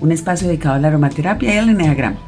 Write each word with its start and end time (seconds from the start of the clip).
un 0.00 0.12
espacio 0.12 0.48
dedicado 0.48 0.74
a 0.74 0.78
la 0.78 0.88
aromaterapia 0.88 1.54
y 1.54 1.58
al 1.58 1.68
enneagrama. 1.68 2.18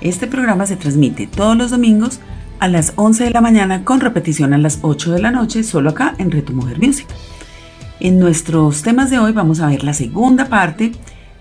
Este 0.00 0.26
programa 0.26 0.66
se 0.66 0.76
transmite 0.76 1.26
todos 1.26 1.56
los 1.56 1.70
domingos 1.70 2.20
a 2.60 2.68
las 2.68 2.92
11 2.96 3.24
de 3.24 3.30
la 3.30 3.40
mañana 3.40 3.84
con 3.84 4.00
repetición 4.00 4.52
a 4.54 4.58
las 4.58 4.78
8 4.82 5.12
de 5.12 5.20
la 5.20 5.30
noche, 5.30 5.62
solo 5.62 5.90
acá 5.90 6.14
en 6.18 6.30
Reto 6.30 6.52
Music. 6.52 7.06
En 8.00 8.18
nuestros 8.18 8.82
temas 8.82 9.10
de 9.10 9.18
hoy 9.18 9.32
vamos 9.32 9.60
a 9.60 9.68
ver 9.68 9.84
la 9.84 9.94
segunda 9.94 10.48
parte 10.48 10.92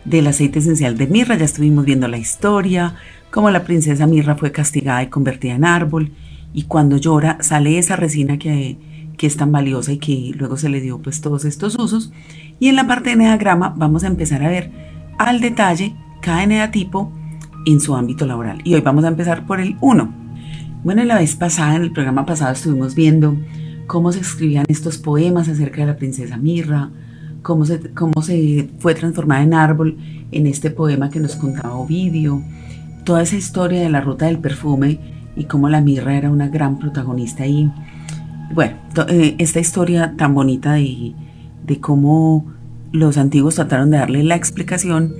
del 0.06 0.28
aceite 0.28 0.60
esencial 0.60 0.98
de 0.98 1.08
mirra. 1.08 1.36
Ya 1.36 1.46
estuvimos 1.46 1.86
viendo 1.86 2.08
la 2.08 2.18
historia, 2.18 2.96
cómo 3.32 3.50
la 3.50 3.64
princesa 3.64 4.08
mirra 4.08 4.36
fue 4.36 4.52
castigada 4.52 5.04
y 5.04 5.08
convertida 5.08 5.56
en 5.56 5.66
árbol, 5.66 6.12
y 6.54 6.64
cuando 6.64 6.98
llora 6.98 7.38
sale 7.42 7.78
esa 7.78 7.96
resina 7.96 8.38
que, 8.38 8.78
es 9.20 9.38
tan 9.38 9.54
valiosa 9.54 9.94
y 9.94 10.00
que 10.00 10.34
luego 10.36 10.58
se 10.58 10.68
le 10.68 10.82
dio 10.82 11.00
pues 11.00 11.22
todos 11.22 11.46
estos 11.46 11.80
usos. 11.80 12.12
Y 12.60 12.68
en 12.68 12.76
la 12.76 12.88
parte 12.88 13.10
de 13.10 13.14
enneagrama 13.14 13.74
vamos 13.78 14.04
a 14.04 14.08
empezar 14.08 14.44
a 14.44 14.50
ver 14.50 14.93
al 15.18 15.42
detalle 15.42 15.96
cada 16.22 16.72
tipo 16.72 17.12
en 17.66 17.80
su 17.80 17.96
ámbito 17.96 18.26
laboral. 18.26 18.60
Y 18.64 18.74
hoy 18.74 18.82
vamos 18.82 19.04
a 19.06 19.10
empezar 19.10 19.46
por 19.46 19.60
el 19.60 19.78
1. 19.82 20.14
Bueno, 20.84 21.04
la 21.04 21.20
vez 21.20 21.36
pasada, 21.36 21.76
en 21.76 21.84
el 21.84 21.92
programa 21.92 22.26
pasado, 22.26 22.54
estuvimos 22.54 22.96
viendo 22.96 23.38
cómo 23.88 24.12
se 24.12 24.20
escribían 24.20 24.66
estos 24.68 24.98
poemas 24.98 25.48
acerca 25.48 25.82
de 25.82 25.88
la 25.88 25.98
princesa 25.98 26.38
Mirra, 26.38 26.90
cómo 27.42 27.66
se, 27.66 27.80
cómo 27.92 28.22
se 28.22 28.70
fue 28.80 28.96
transformada 28.96 29.44
en 29.44 29.54
árbol 29.54 29.98
en 30.32 30.48
este 30.48 30.72
poema 30.72 31.10
que 31.10 31.20
nos 31.20 31.36
contaba 31.36 31.76
Ovidio, 31.76 32.42
toda 33.04 33.22
esa 33.22 33.36
historia 33.36 33.82
de 33.82 33.90
la 33.90 34.02
ruta 34.02 34.26
del 34.26 34.40
perfume 34.40 35.00
y 35.36 35.46
cómo 35.46 35.70
la 35.70 35.82
mirra 35.82 36.16
era 36.16 36.30
una 36.30 36.48
gran 36.48 36.80
protagonista 36.80 37.44
ahí. 37.44 37.72
Bueno, 38.54 38.78
eh, 39.10 39.36
esta 39.38 39.60
historia 39.60 40.16
tan 40.18 40.34
bonita 40.34 40.74
de, 40.74 41.14
de 41.66 41.80
cómo 41.80 42.46
los 42.94 43.18
antiguos 43.18 43.56
trataron 43.56 43.90
de 43.90 43.98
darle 43.98 44.24
la 44.24 44.36
explicación 44.36 45.16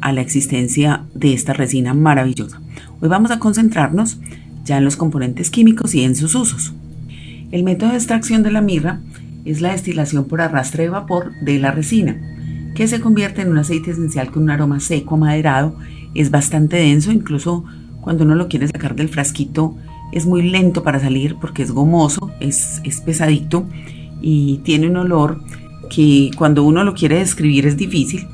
a 0.00 0.12
la 0.12 0.22
existencia 0.22 1.04
de 1.14 1.34
esta 1.34 1.52
resina 1.52 1.92
maravillosa. 1.92 2.60
Hoy 3.00 3.08
vamos 3.10 3.30
a 3.30 3.38
concentrarnos 3.38 4.18
ya 4.64 4.78
en 4.78 4.84
los 4.84 4.96
componentes 4.96 5.50
químicos 5.50 5.94
y 5.94 6.04
en 6.04 6.16
sus 6.16 6.34
usos. 6.34 6.72
El 7.52 7.64
método 7.64 7.90
de 7.90 7.96
extracción 7.96 8.42
de 8.42 8.50
la 8.50 8.62
mirra 8.62 9.00
es 9.44 9.60
la 9.60 9.72
destilación 9.72 10.24
por 10.24 10.40
arrastre 10.40 10.84
de 10.84 10.88
vapor 10.88 11.32
de 11.42 11.58
la 11.58 11.70
resina, 11.70 12.18
que 12.74 12.88
se 12.88 13.00
convierte 13.00 13.42
en 13.42 13.50
un 13.50 13.58
aceite 13.58 13.90
esencial 13.90 14.30
con 14.30 14.44
un 14.44 14.50
aroma 14.50 14.80
seco, 14.80 15.16
amaderado, 15.16 15.76
es 16.14 16.30
bastante 16.30 16.78
denso, 16.78 17.12
incluso 17.12 17.62
cuando 18.00 18.24
uno 18.24 18.36
lo 18.36 18.48
quiere 18.48 18.68
sacar 18.68 18.96
del 18.96 19.10
frasquito 19.10 19.76
es 20.12 20.24
muy 20.24 20.48
lento 20.48 20.82
para 20.82 20.98
salir 20.98 21.36
porque 21.38 21.62
es 21.62 21.72
gomoso, 21.72 22.30
es, 22.40 22.80
es 22.84 23.02
pesadito 23.02 23.66
y 24.22 24.58
tiene 24.64 24.88
un 24.88 24.96
olor 24.96 25.42
que 25.88 26.30
cuando 26.36 26.64
uno 26.64 26.84
lo 26.84 26.94
quiere 26.94 27.18
describir 27.18 27.66
es 27.66 27.76
difícil. 27.76 28.26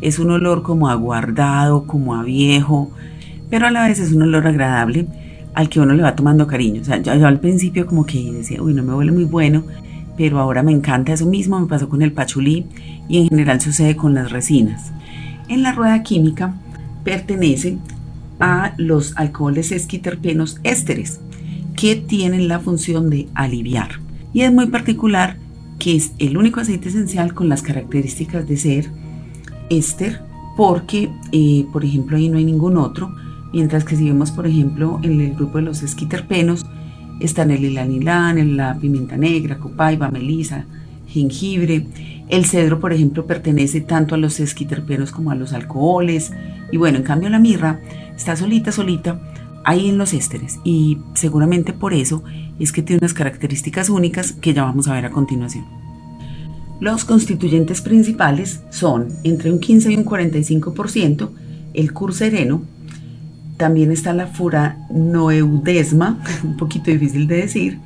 Es 0.00 0.18
un 0.18 0.30
olor 0.30 0.62
como 0.62 0.88
aguardado, 0.88 1.86
como 1.86 2.14
a 2.14 2.22
viejo, 2.22 2.90
pero 3.50 3.66
a 3.66 3.70
la 3.70 3.86
vez 3.86 4.00
es 4.00 4.12
un 4.12 4.22
olor 4.22 4.46
agradable 4.46 5.06
al 5.54 5.68
que 5.68 5.80
uno 5.80 5.94
le 5.94 6.02
va 6.02 6.16
tomando 6.16 6.46
cariño. 6.46 6.82
O 6.82 6.84
sea, 6.84 7.00
yo, 7.00 7.26
al 7.26 7.40
principio 7.40 7.86
como 7.86 8.06
que 8.06 8.32
decía, 8.32 8.62
uy, 8.62 8.74
no 8.74 8.82
me 8.82 8.94
huele 8.94 9.12
muy 9.12 9.24
bueno, 9.24 9.64
pero 10.16 10.38
ahora 10.38 10.62
me 10.62 10.72
encanta 10.72 11.12
eso 11.12 11.26
mismo, 11.26 11.60
me 11.60 11.66
pasó 11.66 11.88
con 11.88 12.02
el 12.02 12.12
pachulí 12.12 12.66
y 13.08 13.18
en 13.18 13.28
general 13.28 13.60
sucede 13.60 13.96
con 13.96 14.14
las 14.14 14.32
resinas. 14.32 14.92
En 15.48 15.62
la 15.62 15.72
rueda 15.72 16.02
química 16.02 16.54
pertenece 17.04 17.78
a 18.40 18.74
los 18.76 19.16
alcoholes 19.16 19.70
esquiterpenos 19.72 20.58
ésteres, 20.64 21.20
que 21.76 21.96
tienen 21.96 22.48
la 22.48 22.60
función 22.60 23.10
de 23.10 23.28
aliviar. 23.34 24.00
Y 24.32 24.42
es 24.42 24.52
muy 24.52 24.66
particular 24.66 25.36
que 25.82 25.96
es 25.96 26.12
el 26.20 26.36
único 26.36 26.60
aceite 26.60 26.90
esencial 26.90 27.34
con 27.34 27.48
las 27.48 27.60
características 27.60 28.46
de 28.46 28.56
ser 28.56 28.88
éster, 29.68 30.20
porque, 30.56 31.10
eh, 31.32 31.66
por 31.72 31.84
ejemplo, 31.84 32.16
ahí 32.16 32.28
no 32.28 32.38
hay 32.38 32.44
ningún 32.44 32.76
otro, 32.76 33.12
mientras 33.52 33.82
que 33.82 33.96
si 33.96 34.04
vemos, 34.04 34.30
por 34.30 34.46
ejemplo, 34.46 35.00
en 35.02 35.20
el 35.20 35.34
grupo 35.34 35.58
de 35.58 35.64
los 35.64 35.82
esquiterpenos, 35.82 36.64
están 37.18 37.50
el 37.50 37.64
ilanilán, 37.64 38.56
la 38.56 38.78
pimienta 38.78 39.16
negra, 39.16 39.58
copaiba, 39.58 40.08
melisa, 40.08 40.66
jengibre. 41.08 41.88
El 42.28 42.44
cedro, 42.44 42.78
por 42.78 42.92
ejemplo, 42.92 43.26
pertenece 43.26 43.80
tanto 43.80 44.14
a 44.14 44.18
los 44.18 44.38
esquiterpenos 44.38 45.10
como 45.10 45.32
a 45.32 45.34
los 45.34 45.52
alcoholes. 45.52 46.30
Y 46.70 46.76
bueno, 46.76 46.98
en 46.98 47.04
cambio 47.04 47.28
la 47.28 47.40
mirra 47.40 47.80
está 48.14 48.36
solita, 48.36 48.70
solita, 48.70 49.20
ahí 49.64 49.88
en 49.88 49.98
los 49.98 50.12
ésteres. 50.12 50.58
Y 50.64 50.98
seguramente 51.14 51.72
por 51.72 51.94
eso 51.94 52.22
es 52.58 52.72
que 52.72 52.82
tiene 52.82 53.00
unas 53.00 53.14
características 53.14 53.88
únicas 53.88 54.32
que 54.32 54.54
ya 54.54 54.64
vamos 54.64 54.88
a 54.88 54.94
ver 54.94 55.06
a 55.06 55.10
continuación. 55.10 55.64
Los 56.80 57.04
constituyentes 57.04 57.80
principales 57.80 58.62
son 58.70 59.08
entre 59.22 59.52
un 59.52 59.60
15 59.60 59.92
y 59.92 59.96
un 59.96 60.04
45% 60.04 61.30
el 61.74 61.92
cursereno, 61.92 62.62
también 63.56 63.92
está 63.92 64.12
la 64.12 64.26
furanoeudesma, 64.26 66.22
un 66.44 66.56
poquito 66.56 66.90
difícil 66.90 67.26
de 67.26 67.36
decir, 67.36 67.78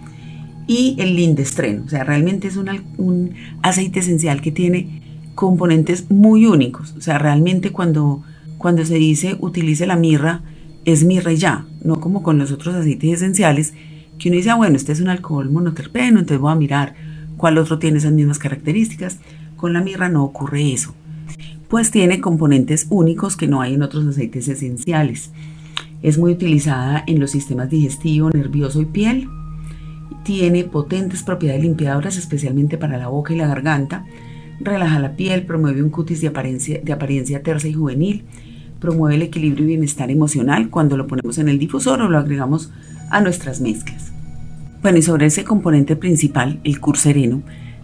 y 0.66 0.96
el 0.98 1.14
lindestreno. 1.14 1.84
O 1.84 1.88
sea, 1.88 2.04
realmente 2.04 2.48
es 2.48 2.56
un, 2.56 2.70
un, 2.96 3.34
aceite 3.62 4.00
esencial 4.00 4.40
que 4.40 4.50
tiene 4.50 5.02
componentes 5.34 6.10
muy 6.10 6.46
únicos. 6.46 6.94
O 6.96 7.00
sea, 7.00 7.18
realmente 7.18 7.70
cuando, 7.70 8.22
cuando 8.58 8.84
se 8.84 8.94
dice 8.94 9.36
utilice 9.40 9.86
la 9.86 9.96
mirra, 9.96 10.42
es 10.86 11.04
mirra 11.04 11.32
y 11.32 11.36
ya, 11.36 11.66
no 11.82 12.00
como 12.00 12.22
con 12.22 12.38
los 12.38 12.52
otros 12.52 12.74
aceites 12.74 13.14
esenciales 13.14 13.74
que 14.18 14.28
uno 14.28 14.36
dice, 14.36 14.50
ah, 14.50 14.54
bueno, 14.54 14.76
este 14.76 14.92
es 14.92 15.00
un 15.00 15.08
alcohol 15.08 15.50
monoterpeno, 15.50 16.20
entonces 16.20 16.40
voy 16.40 16.52
a 16.52 16.56
mirar 16.56 16.94
cuál 17.36 17.58
otro 17.58 17.78
tiene 17.78 17.98
esas 17.98 18.12
mismas 18.12 18.38
características. 18.38 19.18
Con 19.56 19.72
la 19.72 19.82
mirra 19.82 20.08
no 20.08 20.24
ocurre 20.24 20.72
eso, 20.72 20.94
pues 21.68 21.90
tiene 21.90 22.20
componentes 22.20 22.86
únicos 22.88 23.36
que 23.36 23.48
no 23.48 23.60
hay 23.60 23.74
en 23.74 23.82
otros 23.82 24.06
aceites 24.06 24.48
esenciales. 24.48 25.32
Es 26.02 26.18
muy 26.18 26.32
utilizada 26.32 27.02
en 27.06 27.18
los 27.20 27.32
sistemas 27.32 27.68
digestivo, 27.68 28.30
nervioso 28.30 28.80
y 28.80 28.86
piel. 28.86 29.28
Tiene 30.24 30.64
potentes 30.64 31.22
propiedades 31.22 31.62
limpiadoras, 31.62 32.16
especialmente 32.16 32.78
para 32.78 32.96
la 32.96 33.08
boca 33.08 33.34
y 33.34 33.36
la 33.36 33.48
garganta. 33.48 34.06
Relaja 34.60 35.00
la 35.00 35.16
piel, 35.16 35.46
promueve 35.46 35.82
un 35.82 35.90
cutis 35.90 36.20
de 36.20 36.28
apariencia, 36.28 36.80
de 36.82 36.92
apariencia 36.92 37.42
tersa 37.42 37.66
y 37.66 37.72
juvenil. 37.72 38.24
Promueve 38.80 39.16
el 39.16 39.22
equilibrio 39.22 39.64
y 39.64 39.68
bienestar 39.68 40.10
emocional 40.10 40.70
cuando 40.70 40.96
lo 40.96 41.06
ponemos 41.06 41.38
en 41.38 41.48
el 41.48 41.58
difusor 41.58 42.00
o 42.02 42.08
lo 42.08 42.18
agregamos 42.18 42.70
a 43.10 43.20
nuestras 43.20 43.60
mezclas. 43.60 44.12
Bueno, 44.82 44.98
y 44.98 45.02
sobre 45.02 45.26
ese 45.26 45.44
componente 45.44 45.96
principal, 45.96 46.60
el 46.64 46.80
cursereno, 46.80 47.42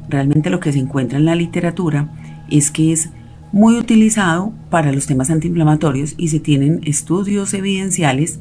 realmente 0.08 0.50
lo 0.50 0.60
que 0.60 0.72
se 0.72 0.78
encuentra 0.78 1.18
en 1.18 1.24
la 1.24 1.34
literatura 1.34 2.12
es 2.50 2.70
que 2.70 2.92
es 2.92 3.10
muy 3.52 3.78
utilizado 3.78 4.52
para 4.70 4.92
los 4.92 5.06
temas 5.06 5.30
antiinflamatorios 5.30 6.14
y 6.16 6.28
se 6.28 6.40
tienen 6.40 6.80
estudios 6.84 7.52
evidenciales 7.54 8.40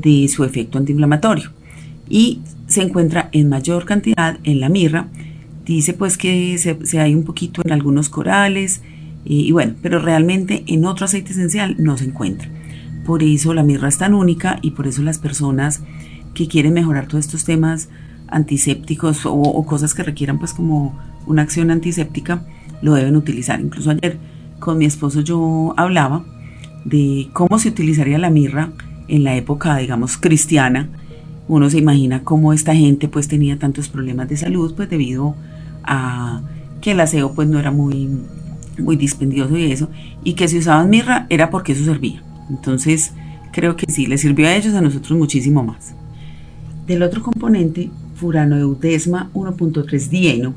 de 0.00 0.28
su 0.28 0.44
efecto 0.44 0.78
antiinflamatorio. 0.78 1.50
Y 2.08 2.40
se 2.66 2.82
encuentra 2.82 3.28
en 3.32 3.48
mayor 3.48 3.86
cantidad 3.86 4.38
en 4.44 4.60
la 4.60 4.68
mirra. 4.68 5.08
Dice 5.64 5.94
pues 5.94 6.18
que 6.18 6.58
se, 6.58 7.00
hay 7.00 7.14
un 7.14 7.24
poquito 7.24 7.62
en 7.64 7.72
algunos 7.72 8.08
corales 8.08 8.82
y, 9.24 9.52
bueno, 9.52 9.74
pero 9.80 9.98
realmente 9.98 10.64
en 10.66 10.84
otro 10.84 11.06
aceite 11.06 11.32
esencial 11.32 11.76
no 11.78 11.96
se 11.96 12.04
encuentra. 12.04 12.48
Por 13.06 13.22
eso 13.22 13.54
la 13.54 13.62
mirra 13.62 13.88
es 13.88 13.98
tan 13.98 14.14
única 14.14 14.58
y 14.62 14.72
por 14.72 14.86
eso 14.86 15.02
las 15.02 15.18
personas 15.18 15.82
que 16.34 16.48
quieren 16.48 16.74
mejorar 16.74 17.06
todos 17.06 17.24
estos 17.24 17.44
temas 17.44 17.88
antisépticos 18.28 19.22
o, 19.24 19.64
cosas 19.66 19.94
que 19.94 20.02
requieran 20.02 20.38
pues 20.38 20.52
como 20.52 20.98
una 21.26 21.42
acción 21.42 21.70
antiséptica 21.70 22.44
lo 22.82 22.94
deben 22.94 23.16
utilizar. 23.16 23.60
Incluso 23.60 23.90
ayer 23.90 24.18
con 24.58 24.78
mi 24.78 24.84
esposo 24.84 25.20
yo 25.20 25.74
hablaba 25.76 26.24
de 26.84 27.28
cómo 27.32 27.58
se 27.58 27.68
utilizaría 27.68 28.18
la 28.18 28.30
mirra 28.30 28.72
en 29.08 29.24
la 29.24 29.36
época, 29.36 29.76
digamos, 29.76 30.16
cristiana. 30.16 30.88
Uno 31.48 31.70
se 31.70 31.78
imagina 31.78 32.24
cómo 32.24 32.52
esta 32.52 32.74
gente 32.74 33.08
pues 33.08 33.28
tenía 33.28 33.58
tantos 33.58 33.88
problemas 33.88 34.28
de 34.28 34.36
salud 34.36 34.74
pues 34.74 34.88
debido 34.88 35.34
a 35.82 36.42
que 36.80 36.92
el 36.92 37.00
aseo 37.00 37.34
pues 37.34 37.48
no 37.48 37.58
era 37.58 37.70
muy, 37.70 38.08
muy 38.78 38.96
dispendioso 38.96 39.56
y 39.56 39.72
eso, 39.72 39.88
y 40.22 40.34
que 40.34 40.48
si 40.48 40.58
usaban 40.58 40.90
mirra 40.90 41.26
era 41.30 41.50
porque 41.50 41.72
eso 41.72 41.84
servía. 41.84 42.22
Entonces, 42.50 43.12
creo 43.52 43.76
que 43.76 43.90
sí, 43.90 44.06
les 44.06 44.20
sirvió 44.20 44.46
a 44.46 44.54
ellos, 44.54 44.74
a 44.74 44.80
nosotros 44.80 45.18
muchísimo 45.18 45.62
más. 45.62 45.94
Del 46.86 47.02
otro 47.02 47.22
componente, 47.22 47.90
Furanoeudesma 48.16 49.30
1.3 49.32 50.08
dieno, 50.08 50.54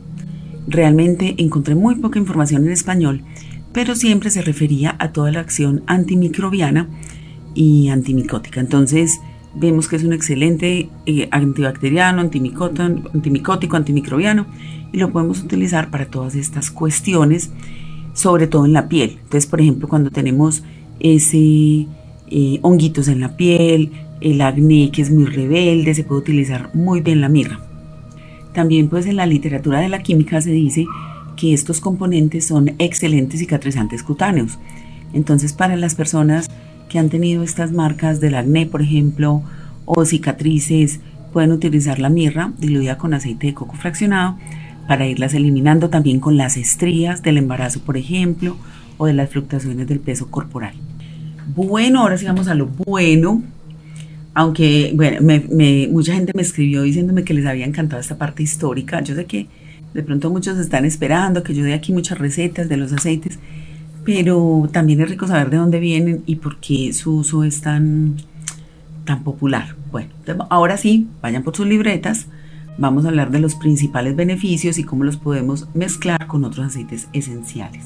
realmente 0.67 1.35
encontré 1.37 1.75
muy 1.75 1.95
poca 1.95 2.19
información 2.19 2.65
en 2.65 2.71
español, 2.71 3.21
pero 3.71 3.95
siempre 3.95 4.29
se 4.29 4.41
refería 4.41 4.95
a 4.99 5.11
toda 5.11 5.31
la 5.31 5.39
acción 5.39 5.83
antimicrobiana 5.87 6.87
y 7.55 7.89
antimicótica. 7.89 8.59
Entonces, 8.59 9.19
vemos 9.55 9.87
que 9.87 9.95
es 9.95 10.03
un 10.03 10.13
excelente 10.13 10.89
eh, 11.05 11.27
antibacteriano, 11.31 12.21
antimicótico, 12.21 13.75
antimicrobiano 13.77 14.45
y 14.91 14.97
lo 14.97 15.11
podemos 15.11 15.41
utilizar 15.41 15.89
para 15.89 16.05
todas 16.05 16.35
estas 16.35 16.71
cuestiones, 16.71 17.51
sobre 18.17 18.47
todo 18.47 18.65
en 18.65 18.73
la 18.73 18.89
piel. 18.89 19.19
Entonces, 19.21 19.45
por 19.45 19.61
ejemplo, 19.61 19.87
cuando 19.87 20.09
tenemos 20.09 20.63
ese 20.99 21.85
eh, 22.31 22.59
honguitos 22.63 23.07
en 23.09 23.19
la 23.19 23.37
piel, 23.37 23.91
el 24.21 24.41
acné 24.41 24.89
que 24.91 25.03
es 25.03 25.11
muy 25.11 25.25
rebelde, 25.25 25.93
se 25.93 26.03
puede 26.03 26.21
utilizar 26.21 26.71
muy 26.73 27.01
bien 27.01 27.21
la 27.21 27.29
mirra. 27.29 27.59
También 28.53 28.89
pues 28.89 29.05
en 29.05 29.17
la 29.17 29.27
literatura 29.27 29.81
de 29.81 29.89
la 29.89 30.01
química 30.01 30.41
se 30.41 30.49
dice 30.49 30.87
que 31.35 31.53
estos 31.53 31.79
componentes 31.79 32.45
son 32.45 32.73
excelentes 32.79 33.39
cicatrizantes 33.39 34.01
cutáneos. 34.01 34.57
Entonces 35.13 35.53
para 35.53 35.75
las 35.75 35.93
personas 35.93 36.47
que 36.89 36.97
han 36.97 37.09
tenido 37.09 37.43
estas 37.43 37.71
marcas 37.71 38.19
del 38.19 38.33
acné, 38.33 38.65
por 38.65 38.81
ejemplo, 38.81 39.43
o 39.85 40.05
cicatrices, 40.05 41.01
pueden 41.31 41.51
utilizar 41.51 41.99
la 41.99 42.09
mirra 42.09 42.51
diluida 42.57 42.97
con 42.97 43.13
aceite 43.13 43.45
de 43.45 43.53
coco 43.53 43.75
fraccionado 43.75 44.37
para 44.87 45.07
irlas 45.07 45.33
eliminando 45.33 45.89
también 45.89 46.19
con 46.19 46.37
las 46.37 46.57
estrías 46.57 47.23
del 47.23 47.37
embarazo, 47.37 47.81
por 47.81 47.97
ejemplo, 47.97 48.57
o 48.97 49.05
de 49.05 49.13
las 49.13 49.29
fluctuaciones 49.29 49.87
del 49.87 49.99
peso 49.99 50.31
corporal. 50.31 50.73
Bueno, 51.55 52.01
ahora 52.01 52.17
sigamos 52.17 52.47
a 52.47 52.55
lo 52.55 52.67
bueno 52.67 53.43
aunque, 54.37 54.91
bueno, 54.93 55.17
mucha 55.89 56.13
gente 56.13 56.31
me 56.35 56.43
escribió 56.43 56.83
diciéndome 56.83 57.23
que 57.23 57.33
les 57.33 57.47
había 57.47 57.65
encantado 57.65 57.99
esta 57.99 58.19
parte 58.19 58.43
histórica. 58.43 59.01
Yo 59.01 59.15
sé 59.15 59.25
que 59.25 59.47
de 59.95 60.03
pronto 60.03 60.29
muchos 60.29 60.59
están 60.59 60.85
esperando 60.85 61.41
que 61.41 61.55
yo 61.55 61.63
dé 61.63 61.73
aquí 61.73 61.91
muchas 61.91 62.19
recetas 62.19 62.69
de 62.69 62.77
los 62.77 62.93
aceites, 62.93 63.39
pero 64.05 64.69
también 64.71 65.01
es 65.01 65.09
rico 65.09 65.25
saber 65.25 65.49
de 65.49 65.57
dónde 65.57 65.79
vienen 65.79 66.21
y 66.27 66.35
por 66.35 66.59
qué 66.59 66.93
su 66.93 67.15
uso 67.15 67.43
es 67.43 67.61
tan, 67.61 68.17
tan 69.05 69.23
popular. 69.23 69.73
Bueno, 69.91 70.11
ahora 70.51 70.77
sí, 70.77 71.07
vayan 71.19 71.41
por 71.41 71.55
sus 71.55 71.65
libretas. 71.65 72.27
Vamos 72.79 73.05
a 73.05 73.07
hablar 73.07 73.31
de 73.31 73.39
los 73.39 73.55
principales 73.55 74.15
beneficios 74.15 74.77
y 74.77 74.83
cómo 74.83 75.03
los 75.03 75.17
podemos 75.17 75.67
mezclar 75.73 76.27
con 76.27 76.43
otros 76.45 76.67
aceites 76.67 77.07
esenciales. 77.11 77.85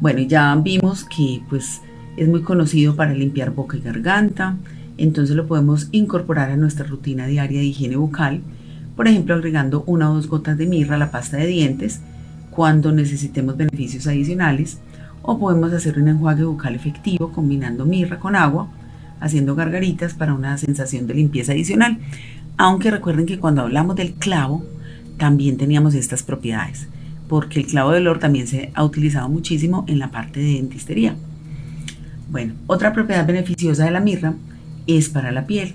Bueno, 0.00 0.20
ya 0.20 0.54
vimos 0.56 1.04
que 1.04 1.42
pues 1.50 1.82
es 2.16 2.26
muy 2.26 2.40
conocido 2.40 2.96
para 2.96 3.12
limpiar 3.12 3.50
boca 3.50 3.76
y 3.76 3.80
garganta, 3.80 4.56
entonces 4.96 5.36
lo 5.36 5.46
podemos 5.46 5.88
incorporar 5.92 6.50
a 6.50 6.56
nuestra 6.56 6.86
rutina 6.86 7.26
diaria 7.26 7.60
de 7.60 7.66
higiene 7.66 7.96
bucal, 7.96 8.40
por 8.96 9.08
ejemplo 9.08 9.34
agregando 9.34 9.84
una 9.86 10.10
o 10.10 10.14
dos 10.14 10.26
gotas 10.26 10.56
de 10.56 10.66
mirra 10.66 10.94
a 10.94 10.98
la 10.98 11.10
pasta 11.10 11.36
de 11.36 11.46
dientes 11.46 12.00
cuando 12.50 12.92
necesitemos 12.92 13.58
beneficios 13.58 14.06
adicionales, 14.06 14.78
o 15.20 15.38
podemos 15.38 15.70
hacer 15.72 15.98
un 15.98 16.08
enjuague 16.08 16.44
bucal 16.44 16.74
efectivo 16.74 17.30
combinando 17.30 17.84
mirra 17.84 18.18
con 18.18 18.36
agua, 18.36 18.70
haciendo 19.20 19.54
gargaritas 19.54 20.14
para 20.14 20.34
una 20.34 20.56
sensación 20.58 21.06
de 21.06 21.14
limpieza 21.14 21.52
adicional. 21.52 21.98
Aunque 22.56 22.90
recuerden 22.90 23.26
que 23.26 23.38
cuando 23.38 23.62
hablamos 23.62 23.96
del 23.96 24.14
clavo, 24.14 24.64
también 25.16 25.56
teníamos 25.56 25.94
estas 25.94 26.22
propiedades, 26.22 26.88
porque 27.28 27.60
el 27.60 27.66
clavo 27.66 27.92
de 27.92 27.98
olor 27.98 28.18
también 28.18 28.46
se 28.46 28.70
ha 28.74 28.84
utilizado 28.84 29.28
muchísimo 29.28 29.84
en 29.88 29.98
la 29.98 30.10
parte 30.10 30.40
de 30.40 30.54
dentistería. 30.54 31.16
Bueno, 32.30 32.54
otra 32.66 32.92
propiedad 32.92 33.26
beneficiosa 33.26 33.84
de 33.84 33.90
la 33.90 34.00
mirra 34.00 34.34
es 34.86 35.08
para 35.08 35.32
la 35.32 35.46
piel. 35.46 35.74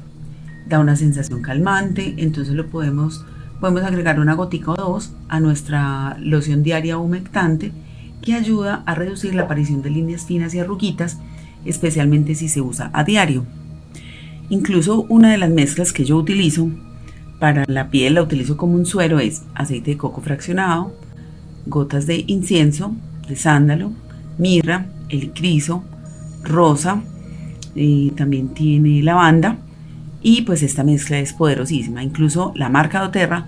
Da 0.68 0.80
una 0.80 0.96
sensación 0.96 1.42
calmante, 1.42 2.16
entonces 2.18 2.54
lo 2.56 2.68
podemos, 2.68 3.24
podemos 3.60 3.84
agregar 3.84 4.20
una 4.20 4.34
gotica 4.34 4.72
o 4.72 4.76
dos 4.76 5.14
a 5.30 5.40
nuestra 5.40 6.18
loción 6.20 6.64
diaria 6.64 6.98
humectante 6.98 7.72
que 8.22 8.34
ayuda 8.34 8.84
a 8.86 8.96
reducir 8.96 9.36
la 9.36 9.44
aparición 9.44 9.82
de 9.82 9.92
líneas 9.92 10.26
finas 10.26 10.54
y 10.54 10.60
arruguitas, 10.60 11.20
especialmente 11.64 12.36
si 12.36 12.50
se 12.50 12.62
usa 12.62 12.90
a 12.94 13.04
diario. 13.04 13.46
Incluso 14.50 15.06
una 15.10 15.32
de 15.32 15.38
las 15.38 15.50
mezclas 15.50 15.92
que 15.92 16.06
yo 16.06 16.18
utilizo 16.18 16.70
para 17.40 17.66
la 17.68 17.90
piel, 17.90 18.16
la 18.16 18.24
utilizo 18.24 18.58
como 18.58 18.76
un 18.76 18.86
suero, 18.86 19.20
es 19.20 19.44
aceite 19.54 19.92
de 19.92 19.98
coco 19.98 20.22
fraccionado, 20.22 20.94
gotas 21.66 22.08
de 22.08 22.24
incienso, 22.28 22.96
de 23.28 23.36
sándalo, 23.36 23.92
mirra, 24.38 24.88
helicriso, 25.10 25.84
rosa, 26.44 27.02
también 28.16 28.50
tiene 28.50 29.04
lavanda 29.04 29.58
y 30.22 30.42
pues 30.42 30.64
esta 30.64 30.84
mezcla 30.84 31.20
es 31.20 31.34
poderosísima. 31.34 32.04
Incluso 32.04 32.54
la 32.56 32.70
marca 32.70 33.02
doTERRA, 33.02 33.48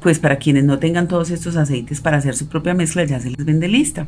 pues 0.00 0.18
para 0.18 0.36
quienes 0.36 0.64
no 0.64 0.78
tengan 0.78 1.06
todos 1.06 1.30
estos 1.30 1.56
aceites 1.56 2.00
para 2.00 2.16
hacer 2.16 2.34
su 2.34 2.48
propia 2.48 2.74
mezcla 2.74 3.04
ya 3.04 3.20
se 3.20 3.30
les 3.30 3.44
vende 3.44 3.68
lista. 3.68 4.06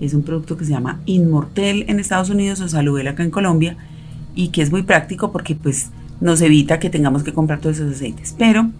Es 0.00 0.14
un 0.14 0.22
producto 0.22 0.56
que 0.56 0.64
se 0.64 0.70
llama 0.70 1.00
Inmortel 1.04 1.84
en 1.88 2.00
Estados 2.00 2.30
Unidos 2.30 2.60
o 2.60 2.68
Saludel 2.68 3.08
acá 3.08 3.24
en 3.24 3.30
Colombia 3.30 3.76
y 4.38 4.50
que 4.50 4.62
es 4.62 4.70
muy 4.70 4.84
práctico 4.84 5.32
porque 5.32 5.56
pues 5.56 5.90
nos 6.20 6.40
evita 6.42 6.78
que 6.78 6.90
tengamos 6.90 7.24
que 7.24 7.32
comprar 7.32 7.58
todos 7.58 7.78
esos 7.80 7.96
aceites. 7.96 8.36
Pero 8.38 8.70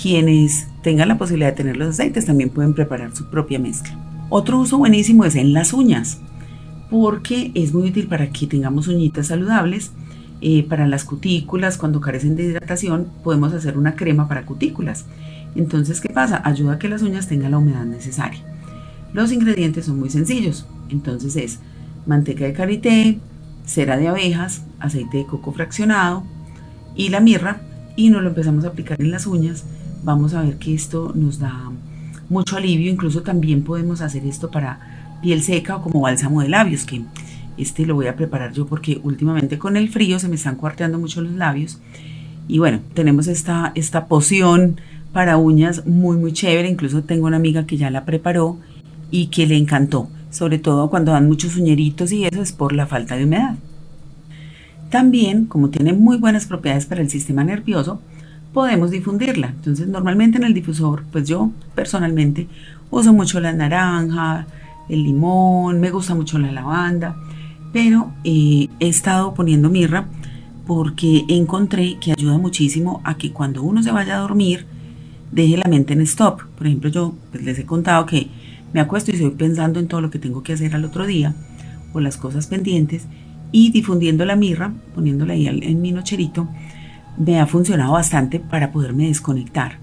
quienes 0.00 0.68
tengan 0.84 1.08
la 1.08 1.18
posibilidad 1.18 1.50
de 1.50 1.56
tener 1.56 1.76
los 1.76 1.88
aceites 1.88 2.24
también 2.24 2.50
pueden 2.50 2.72
preparar 2.72 3.12
su 3.12 3.28
propia 3.28 3.58
mezcla. 3.58 3.98
Otro 4.28 4.60
uso 4.60 4.78
buenísimo 4.78 5.24
es 5.24 5.34
en 5.34 5.52
las 5.54 5.72
uñas 5.72 6.20
porque 6.88 7.50
es 7.56 7.74
muy 7.74 7.88
útil 7.88 8.06
para 8.06 8.30
que 8.30 8.46
tengamos 8.46 8.86
uñitas 8.86 9.26
saludables. 9.26 9.90
Eh, 10.40 10.62
para 10.68 10.86
las 10.86 11.04
cutículas, 11.04 11.78
cuando 11.78 12.00
carecen 12.00 12.36
de 12.36 12.44
hidratación, 12.44 13.08
podemos 13.24 13.52
hacer 13.54 13.76
una 13.76 13.96
crema 13.96 14.28
para 14.28 14.46
cutículas. 14.46 15.06
Entonces, 15.56 16.00
¿qué 16.00 16.10
pasa? 16.10 16.42
Ayuda 16.44 16.74
a 16.74 16.78
que 16.78 16.88
las 16.88 17.02
uñas 17.02 17.26
tengan 17.26 17.50
la 17.50 17.58
humedad 17.58 17.84
necesaria. 17.84 18.40
Los 19.12 19.32
ingredientes 19.32 19.86
son 19.86 19.98
muy 19.98 20.10
sencillos. 20.10 20.64
Entonces 20.90 21.34
es 21.34 21.58
manteca 22.06 22.44
de 22.44 22.52
karité, 22.52 23.18
cera 23.72 23.96
de 23.96 24.08
abejas, 24.08 24.62
aceite 24.80 25.18
de 25.18 25.26
coco 25.26 25.52
fraccionado 25.52 26.24
y 26.94 27.08
la 27.08 27.20
mirra. 27.20 27.60
Y 27.96 28.10
nos 28.10 28.22
lo 28.22 28.28
empezamos 28.28 28.64
a 28.64 28.68
aplicar 28.68 29.00
en 29.00 29.10
las 29.10 29.26
uñas. 29.26 29.64
Vamos 30.02 30.34
a 30.34 30.42
ver 30.42 30.56
que 30.58 30.74
esto 30.74 31.12
nos 31.14 31.38
da 31.38 31.70
mucho 32.28 32.56
alivio. 32.56 32.90
Incluso 32.90 33.22
también 33.22 33.62
podemos 33.62 34.00
hacer 34.00 34.24
esto 34.24 34.50
para 34.50 35.18
piel 35.22 35.42
seca 35.42 35.76
o 35.76 35.82
como 35.82 36.00
bálsamo 36.00 36.42
de 36.42 36.48
labios, 36.48 36.84
que 36.84 37.02
este 37.56 37.86
lo 37.86 37.94
voy 37.94 38.06
a 38.06 38.16
preparar 38.16 38.52
yo 38.52 38.66
porque 38.66 39.00
últimamente 39.02 39.58
con 39.58 39.76
el 39.76 39.88
frío 39.88 40.18
se 40.18 40.28
me 40.28 40.34
están 40.34 40.56
cuarteando 40.56 40.98
mucho 40.98 41.20
los 41.20 41.32
labios. 41.32 41.80
Y 42.48 42.58
bueno, 42.58 42.80
tenemos 42.94 43.28
esta, 43.28 43.72
esta 43.74 44.06
poción 44.06 44.80
para 45.12 45.36
uñas 45.36 45.86
muy 45.86 46.16
muy 46.16 46.32
chévere, 46.32 46.68
incluso 46.68 47.02
tengo 47.04 47.26
una 47.26 47.36
amiga 47.36 47.66
que 47.66 47.76
ya 47.76 47.90
la 47.90 48.04
preparó 48.04 48.58
y 49.10 49.26
que 49.26 49.46
le 49.46 49.56
encantó, 49.56 50.08
sobre 50.32 50.58
todo 50.58 50.90
cuando 50.90 51.12
dan 51.12 51.28
muchos 51.28 51.56
uñeritos 51.56 52.10
y 52.10 52.24
eso 52.24 52.42
es 52.42 52.50
por 52.52 52.72
la 52.72 52.86
falta 52.86 53.14
de 53.14 53.24
humedad. 53.24 53.54
También, 54.90 55.46
como 55.46 55.68
tiene 55.70 55.92
muy 55.92 56.16
buenas 56.16 56.46
propiedades 56.46 56.86
para 56.86 57.02
el 57.02 57.10
sistema 57.10 57.44
nervioso, 57.44 58.00
podemos 58.52 58.90
difundirla. 58.90 59.48
Entonces, 59.48 59.86
normalmente 59.86 60.38
en 60.38 60.44
el 60.44 60.54
difusor, 60.54 61.04
pues 61.12 61.28
yo 61.28 61.50
personalmente 61.74 62.48
uso 62.90 63.12
mucho 63.12 63.40
la 63.40 63.52
naranja, 63.52 64.46
el 64.88 65.02
limón, 65.04 65.80
me 65.80 65.90
gusta 65.90 66.14
mucho 66.14 66.38
la 66.38 66.50
lavanda, 66.50 67.16
pero 67.72 68.12
eh, 68.24 68.68
he 68.80 68.88
estado 68.88 69.34
poniendo 69.34 69.70
mirra 69.70 70.06
porque 70.66 71.24
encontré 71.28 71.98
que 72.00 72.12
ayuda 72.12 72.38
muchísimo 72.38 73.00
a 73.04 73.16
que 73.16 73.32
cuando 73.32 73.62
uno 73.62 73.82
se 73.82 73.90
vaya 73.90 74.16
a 74.16 74.20
dormir, 74.20 74.66
deje 75.30 75.56
la 75.56 75.68
mente 75.68 75.92
en 75.92 76.02
stop. 76.02 76.42
Por 76.56 76.66
ejemplo, 76.66 76.90
yo 76.90 77.14
pues, 77.30 77.44
les 77.44 77.58
he 77.58 77.66
contado 77.66 78.06
que 78.06 78.28
me 78.72 78.80
acuesto 78.80 79.10
y 79.10 79.14
estoy 79.14 79.30
pensando 79.30 79.80
en 79.80 79.88
todo 79.88 80.00
lo 80.00 80.10
que 80.10 80.18
tengo 80.18 80.42
que 80.42 80.52
hacer 80.52 80.74
al 80.74 80.84
otro 80.84 81.06
día 81.06 81.34
o 81.92 82.00
las 82.00 82.16
cosas 82.16 82.46
pendientes 82.46 83.06
y 83.52 83.70
difundiendo 83.70 84.24
la 84.24 84.36
mirra, 84.36 84.72
poniéndola 84.94 85.34
ahí 85.34 85.46
en 85.46 85.82
mi 85.82 85.92
nocherito, 85.92 86.48
me 87.18 87.38
ha 87.38 87.46
funcionado 87.46 87.92
bastante 87.92 88.40
para 88.40 88.72
poderme 88.72 89.08
desconectar. 89.08 89.78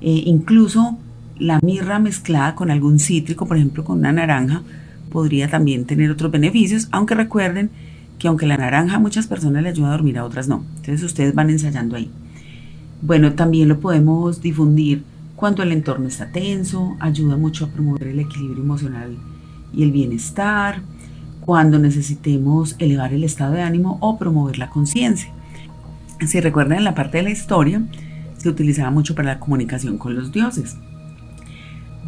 Eh, 0.00 0.22
incluso 0.26 0.98
la 1.38 1.60
mirra 1.62 1.98
mezclada 1.98 2.54
con 2.54 2.70
algún 2.70 2.98
cítrico, 2.98 3.46
por 3.46 3.56
ejemplo 3.56 3.84
con 3.84 3.98
una 3.98 4.12
naranja, 4.12 4.62
podría 5.10 5.48
también 5.48 5.84
tener 5.84 6.10
otros 6.10 6.30
beneficios, 6.30 6.88
aunque 6.90 7.14
recuerden 7.14 7.70
que 8.18 8.28
aunque 8.28 8.46
la 8.46 8.56
naranja 8.56 8.96
a 8.96 9.00
muchas 9.00 9.26
personas 9.26 9.62
le 9.62 9.68
ayuda 9.68 9.88
a 9.88 9.92
dormir, 9.92 10.18
a 10.18 10.24
otras 10.24 10.48
no. 10.48 10.64
Entonces 10.76 11.02
ustedes 11.02 11.34
van 11.34 11.50
ensayando 11.50 11.96
ahí. 11.96 12.10
Bueno, 13.02 13.32
también 13.32 13.68
lo 13.68 13.80
podemos 13.80 14.40
difundir 14.40 15.02
cuando 15.42 15.64
el 15.64 15.72
entorno 15.72 16.06
está 16.06 16.30
tenso, 16.30 16.96
ayuda 17.00 17.36
mucho 17.36 17.64
a 17.64 17.68
promover 17.68 18.06
el 18.06 18.20
equilibrio 18.20 18.62
emocional 18.62 19.16
y 19.72 19.82
el 19.82 19.90
bienestar, 19.90 20.82
cuando 21.40 21.80
necesitemos 21.80 22.76
elevar 22.78 23.12
el 23.12 23.24
estado 23.24 23.54
de 23.54 23.62
ánimo 23.62 23.98
o 24.00 24.16
promover 24.20 24.58
la 24.58 24.70
conciencia. 24.70 25.32
Si 26.24 26.40
recuerdan 26.40 26.78
en 26.78 26.84
la 26.84 26.94
parte 26.94 27.16
de 27.16 27.24
la 27.24 27.30
historia, 27.30 27.82
se 28.36 28.48
utilizaba 28.48 28.92
mucho 28.92 29.16
para 29.16 29.34
la 29.34 29.40
comunicación 29.40 29.98
con 29.98 30.14
los 30.14 30.30
dioses. 30.30 30.76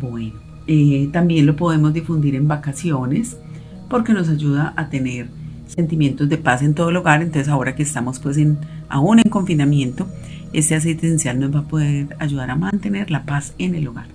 Bueno, 0.00 0.34
eh, 0.68 1.08
también 1.12 1.44
lo 1.44 1.56
podemos 1.56 1.92
difundir 1.92 2.36
en 2.36 2.46
vacaciones 2.46 3.36
porque 3.90 4.12
nos 4.12 4.28
ayuda 4.28 4.74
a 4.76 4.90
tener 4.90 5.26
sentimientos 5.66 6.28
de 6.28 6.38
paz 6.38 6.62
en 6.62 6.72
todo 6.74 6.90
el 6.90 6.96
hogar. 6.98 7.20
Entonces 7.20 7.48
ahora 7.48 7.74
que 7.74 7.82
estamos 7.82 8.20
pues 8.20 8.36
en, 8.36 8.58
aún 8.88 9.18
en 9.18 9.28
confinamiento, 9.28 10.06
este 10.54 10.74
aceite 10.74 11.06
esencial 11.06 11.38
nos 11.38 11.54
va 11.54 11.60
a 11.60 11.68
poder 11.68 12.16
ayudar 12.18 12.50
a 12.50 12.56
mantener 12.56 13.10
la 13.10 13.24
paz 13.24 13.54
en 13.58 13.74
el 13.74 13.88
hogar. 13.88 14.06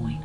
Bueno, 0.00 0.20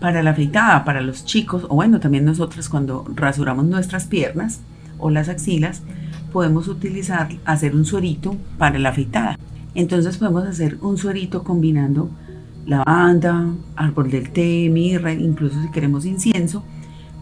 para 0.00 0.22
la 0.22 0.30
afeitada, 0.30 0.84
para 0.84 1.00
los 1.00 1.24
chicos, 1.24 1.66
o 1.68 1.74
bueno, 1.74 2.00
también 2.00 2.24
nosotros 2.24 2.68
cuando 2.68 3.04
rasuramos 3.14 3.66
nuestras 3.66 4.06
piernas 4.06 4.60
o 4.98 5.10
las 5.10 5.28
axilas, 5.28 5.82
podemos 6.32 6.68
utilizar, 6.68 7.28
hacer 7.44 7.74
un 7.74 7.84
suerito 7.84 8.36
para 8.56 8.78
la 8.78 8.90
afeitada. 8.90 9.38
Entonces 9.74 10.16
podemos 10.16 10.44
hacer 10.44 10.78
un 10.80 10.96
suerito 10.96 11.42
combinando 11.44 12.10
lavanda, 12.66 13.46
árbol 13.76 14.10
del 14.10 14.30
té, 14.30 14.68
mirra, 14.70 15.12
incluso 15.12 15.60
si 15.60 15.70
queremos 15.70 16.04
incienso, 16.04 16.62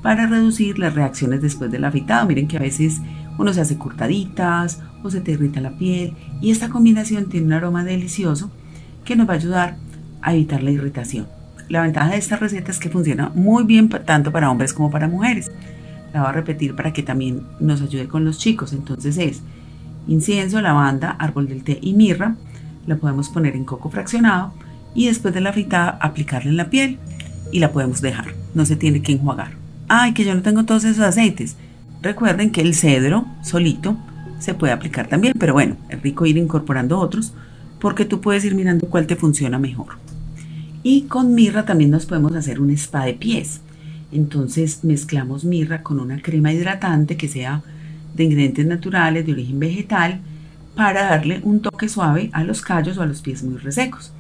para 0.03 0.27
reducir 0.27 0.79
las 0.79 0.95
reacciones 0.95 1.41
después 1.43 1.71
del 1.71 1.85
afeitado. 1.85 2.27
Miren 2.27 2.49
que 2.49 2.57
a 2.57 2.61
veces 2.61 3.01
uno 3.39 3.53
se 3.53 3.61
hace 3.61 3.79
cortaditas 3.79 4.83
o 5.03 5.11
se 5.11 5.21
te 5.21 5.33
irrita 5.33 5.61
la 5.61 5.77
piel 5.77 6.15
y 6.41 6.51
esta 6.51 6.69
combinación 6.69 7.29
tiene 7.29 7.47
un 7.47 7.53
aroma 7.53 7.85
delicioso 7.85 8.51
que 9.05 9.17
nos 9.17 9.29
va 9.29 9.35
a 9.35 9.37
ayudar 9.37 9.77
a 10.23 10.35
evitar 10.35 10.63
la 10.63 10.71
irritación. 10.71 11.27
La 11.69 11.83
ventaja 11.83 12.11
de 12.11 12.17
esta 12.17 12.37
receta 12.37 12.71
es 12.71 12.79
que 12.79 12.89
funciona 12.89 13.31
muy 13.35 13.65
bien 13.65 13.89
tanto 13.89 14.33
para 14.33 14.51
hombres 14.51 14.73
como 14.73 14.91
para 14.91 15.07
mujeres. 15.07 15.51
La 16.15 16.21
voy 16.21 16.31
a 16.31 16.33
repetir 16.33 16.75
para 16.75 16.93
que 16.93 17.03
también 17.03 17.43
nos 17.61 17.83
ayude 17.83 18.09
con 18.09 18.25
los 18.25 18.39
chicos. 18.39 18.73
Entonces 18.73 19.19
es 19.19 19.43
incienso, 20.07 20.61
lavanda, 20.63 21.11
árbol 21.11 21.49
del 21.49 21.65
té 21.65 21.79
y 21.83 21.93
mirra. 21.93 22.37
La 22.87 22.97
podemos 22.97 23.29
poner 23.29 23.55
en 23.55 23.65
coco 23.65 23.91
fraccionado 23.91 24.55
y 24.95 25.07
después 25.07 25.35
de 25.35 25.43
la 25.43 25.51
afeitada 25.51 25.99
aplicarla 26.01 26.51
en 26.51 26.57
la 26.57 26.71
piel 26.71 26.99
y 27.53 27.59
la 27.59 27.71
podemos 27.71 28.01
dejar. 28.01 28.35
No 28.55 28.65
se 28.65 28.77
tiene 28.77 29.03
que 29.03 29.13
enjuagar. 29.13 29.53
Ay, 29.89 30.15
que 30.15 30.25
yo 30.25 30.35
no 30.35 30.43
tengo 30.43 30.65
todos 30.65 30.85
esos 30.85 31.05
aceites. 31.05 31.57
Recuerden 32.01 32.51
que 32.51 32.63
el 32.63 32.75
cedro 32.75 33.27
solito 33.43 33.97
se 34.39 34.55
puede 34.55 34.73
aplicar 34.73 35.09
también, 35.09 35.35
pero 35.39 35.53
bueno, 35.53 35.77
es 35.89 36.01
rico 36.03 36.27
ir 36.27 36.37
incorporando 36.37 36.99
otros 36.99 37.33
porque 37.81 38.05
tú 38.05 38.21
puedes 38.21 38.45
ir 38.45 38.55
mirando 38.55 38.89
cuál 38.89 39.07
te 39.07 39.17
funciona 39.17 39.59
mejor. 39.59 39.95
Y 40.83 41.03
con 41.03 41.35
mirra 41.35 41.65
también 41.65 41.91
nos 41.91 42.07
podemos 42.07 42.35
hacer 42.35 42.61
un 42.61 42.71
spa 42.71 43.05
de 43.05 43.15
pies. 43.15 43.61
Entonces 44.11 44.85
mezclamos 44.85 45.45
mirra 45.45 45.83
con 45.83 46.01
una 46.01 46.21
crema 46.23 46.53
hidratante 46.53 47.17
que 47.17 47.29
sea 47.29 47.63
de 48.15 48.25
ingredientes 48.25 48.67
naturales 48.67 49.27
de 49.27 49.33
origen 49.33 49.59
vegetal 49.59 50.21
para 50.75 51.05
darle 51.05 51.41
un 51.43 51.61
toque 51.61 51.89
suave 51.89 52.31
a 52.33 52.45
los 52.45 52.63
callos 52.63 52.99
o 52.99 53.03
a 53.03 53.07
los 53.07 53.21
pies 53.21 53.43
muy 53.43 53.59
resecos. 53.59 54.13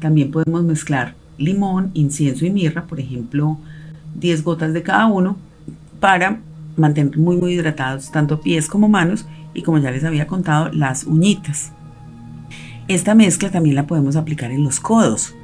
También 0.00 0.30
podemos 0.30 0.62
mezclar 0.62 1.14
limón, 1.38 1.90
incienso 1.94 2.46
y 2.46 2.50
mirra, 2.50 2.84
por 2.84 3.00
ejemplo, 3.00 3.58
10 4.14 4.44
gotas 4.44 4.72
de 4.72 4.82
cada 4.82 5.06
uno 5.06 5.36
para 6.00 6.40
mantener 6.76 7.16
muy 7.18 7.36
muy 7.36 7.54
hidratados 7.54 8.10
tanto 8.10 8.40
pies 8.40 8.68
como 8.68 8.88
manos 8.88 9.26
y 9.54 9.62
como 9.62 9.78
ya 9.78 9.90
les 9.90 10.04
había 10.04 10.26
contado 10.26 10.70
las 10.72 11.04
uñitas. 11.04 11.72
Esta 12.88 13.14
mezcla 13.14 13.50
también 13.50 13.76
la 13.76 13.86
podemos 13.86 14.16
aplicar 14.16 14.50
en 14.50 14.62
los 14.62 14.80
codos, 14.80 15.34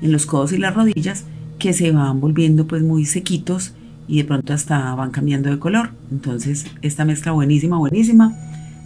en 0.00 0.12
los 0.12 0.24
codos 0.24 0.52
y 0.52 0.58
las 0.58 0.74
rodillas 0.74 1.24
que 1.58 1.72
se 1.72 1.90
van 1.90 2.20
volviendo 2.20 2.66
pues 2.66 2.82
muy 2.82 3.04
sequitos 3.04 3.74
y 4.08 4.18
de 4.18 4.24
pronto 4.24 4.52
hasta 4.52 4.94
van 4.94 5.10
cambiando 5.10 5.50
de 5.50 5.58
color. 5.58 5.90
Entonces 6.10 6.66
esta 6.82 7.04
mezcla 7.04 7.32
buenísima, 7.32 7.76
buenísima. 7.76 8.34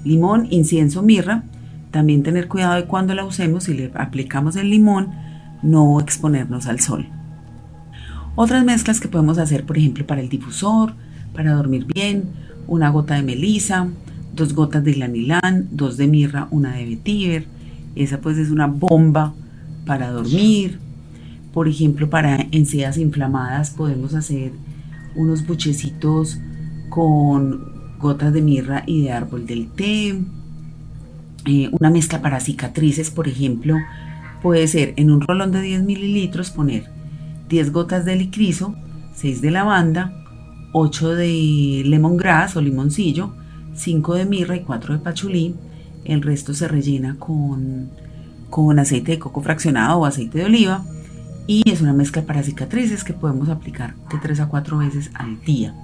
Limón, 0.04 0.48
incienso, 0.50 1.02
mirra. 1.02 1.44
También 1.90 2.22
tener 2.22 2.48
cuidado 2.48 2.76
de 2.76 2.86
cuando 2.86 3.14
la 3.14 3.24
usemos, 3.24 3.64
si 3.64 3.74
le 3.74 3.90
aplicamos 3.94 4.56
el 4.56 4.70
limón, 4.70 5.10
no 5.62 6.00
exponernos 6.00 6.66
al 6.66 6.80
sol. 6.80 7.06
Otras 8.36 8.64
mezclas 8.64 9.00
que 9.00 9.08
podemos 9.08 9.38
hacer, 9.38 9.64
por 9.66 9.76
ejemplo, 9.76 10.06
para 10.06 10.20
el 10.20 10.28
difusor, 10.28 10.94
para 11.34 11.52
dormir 11.52 11.84
bien, 11.84 12.24
una 12.66 12.90
gota 12.90 13.14
de 13.14 13.22
melisa, 13.22 13.88
dos 14.34 14.54
gotas 14.54 14.84
de 14.84 14.92
glanilán, 14.92 15.68
dos 15.70 15.96
de 15.96 16.06
mirra, 16.06 16.48
una 16.50 16.74
de 16.74 16.86
vetiver. 16.86 17.46
Esa 17.94 18.20
pues 18.20 18.38
es 18.38 18.50
una 18.50 18.66
bomba 18.66 19.34
para 19.86 20.10
dormir. 20.10 20.78
Por 21.52 21.68
ejemplo, 21.68 22.08
para 22.08 22.46
encías 22.52 22.96
inflamadas 22.98 23.70
podemos 23.70 24.14
hacer 24.14 24.52
unos 25.16 25.46
buchecitos 25.46 26.38
con 26.88 27.72
gotas 27.98 28.32
de 28.32 28.42
mirra 28.42 28.84
y 28.86 29.02
de 29.02 29.12
árbol 29.12 29.46
del 29.46 29.68
té. 29.68 30.20
Eh, 31.46 31.70
una 31.72 31.90
mezcla 31.90 32.20
para 32.20 32.40
cicatrices, 32.40 33.10
por 33.10 33.26
ejemplo, 33.26 33.76
puede 34.42 34.68
ser 34.68 34.94
en 34.96 35.10
un 35.10 35.20
rolón 35.20 35.52
de 35.52 35.62
10 35.62 35.82
mililitros 35.84 36.50
poner 36.50 36.90
10 37.48 37.72
gotas 37.72 38.04
de 38.04 38.16
licrizo, 38.16 38.74
6 39.16 39.40
de 39.40 39.50
lavanda, 39.50 40.12
8 40.72 41.14
de 41.14 41.82
lemongrass 41.84 42.56
o 42.56 42.60
limoncillo, 42.60 43.32
5 43.74 44.14
de 44.14 44.24
mirra 44.24 44.56
y 44.56 44.60
4 44.60 44.94
de 44.94 45.00
pachulí. 45.00 45.54
El 46.04 46.22
resto 46.22 46.54
se 46.54 46.68
rellena 46.68 47.16
con, 47.18 47.90
con 48.48 48.78
aceite 48.78 49.12
de 49.12 49.18
coco 49.18 49.42
fraccionado 49.42 50.00
o 50.00 50.06
aceite 50.06 50.38
de 50.38 50.44
oliva 50.44 50.84
y 51.46 51.68
es 51.68 51.80
una 51.80 51.92
mezcla 51.92 52.22
para 52.22 52.42
cicatrices 52.42 53.02
que 53.02 53.12
podemos 53.12 53.48
aplicar 53.48 53.94
de 54.10 54.18
3 54.18 54.40
a 54.40 54.48
4 54.48 54.78
veces 54.78 55.10
al 55.14 55.40
día. 55.42 55.74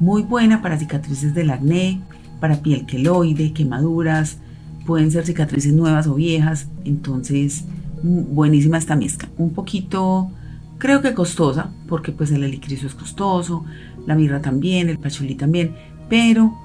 Muy 0.00 0.22
buena 0.22 0.60
para 0.60 0.78
cicatrices 0.78 1.34
del 1.34 1.50
acné, 1.50 2.00
para 2.40 2.62
piel 2.62 2.86
queloide, 2.86 3.52
quemaduras, 3.52 4.38
pueden 4.86 5.10
ser 5.10 5.26
cicatrices 5.26 5.72
nuevas 5.72 6.06
o 6.06 6.14
viejas, 6.14 6.68
entonces 6.84 7.64
mm, 8.02 8.34
buenísima 8.34 8.78
esta 8.78 8.96
mezcla. 8.96 9.28
Un 9.38 9.50
poquito, 9.50 10.30
creo 10.78 11.00
que 11.00 11.14
costosa, 11.14 11.70
porque 11.88 12.10
pues 12.10 12.30
el 12.30 12.40
licrizo 12.40 12.86
es 12.86 12.94
costoso, 12.94 13.64
la 14.06 14.14
mirra 14.14 14.40
también, 14.40 14.88
el 14.88 14.98
pachulí 14.98 15.34
también, 15.34 15.74
pero 16.08 16.58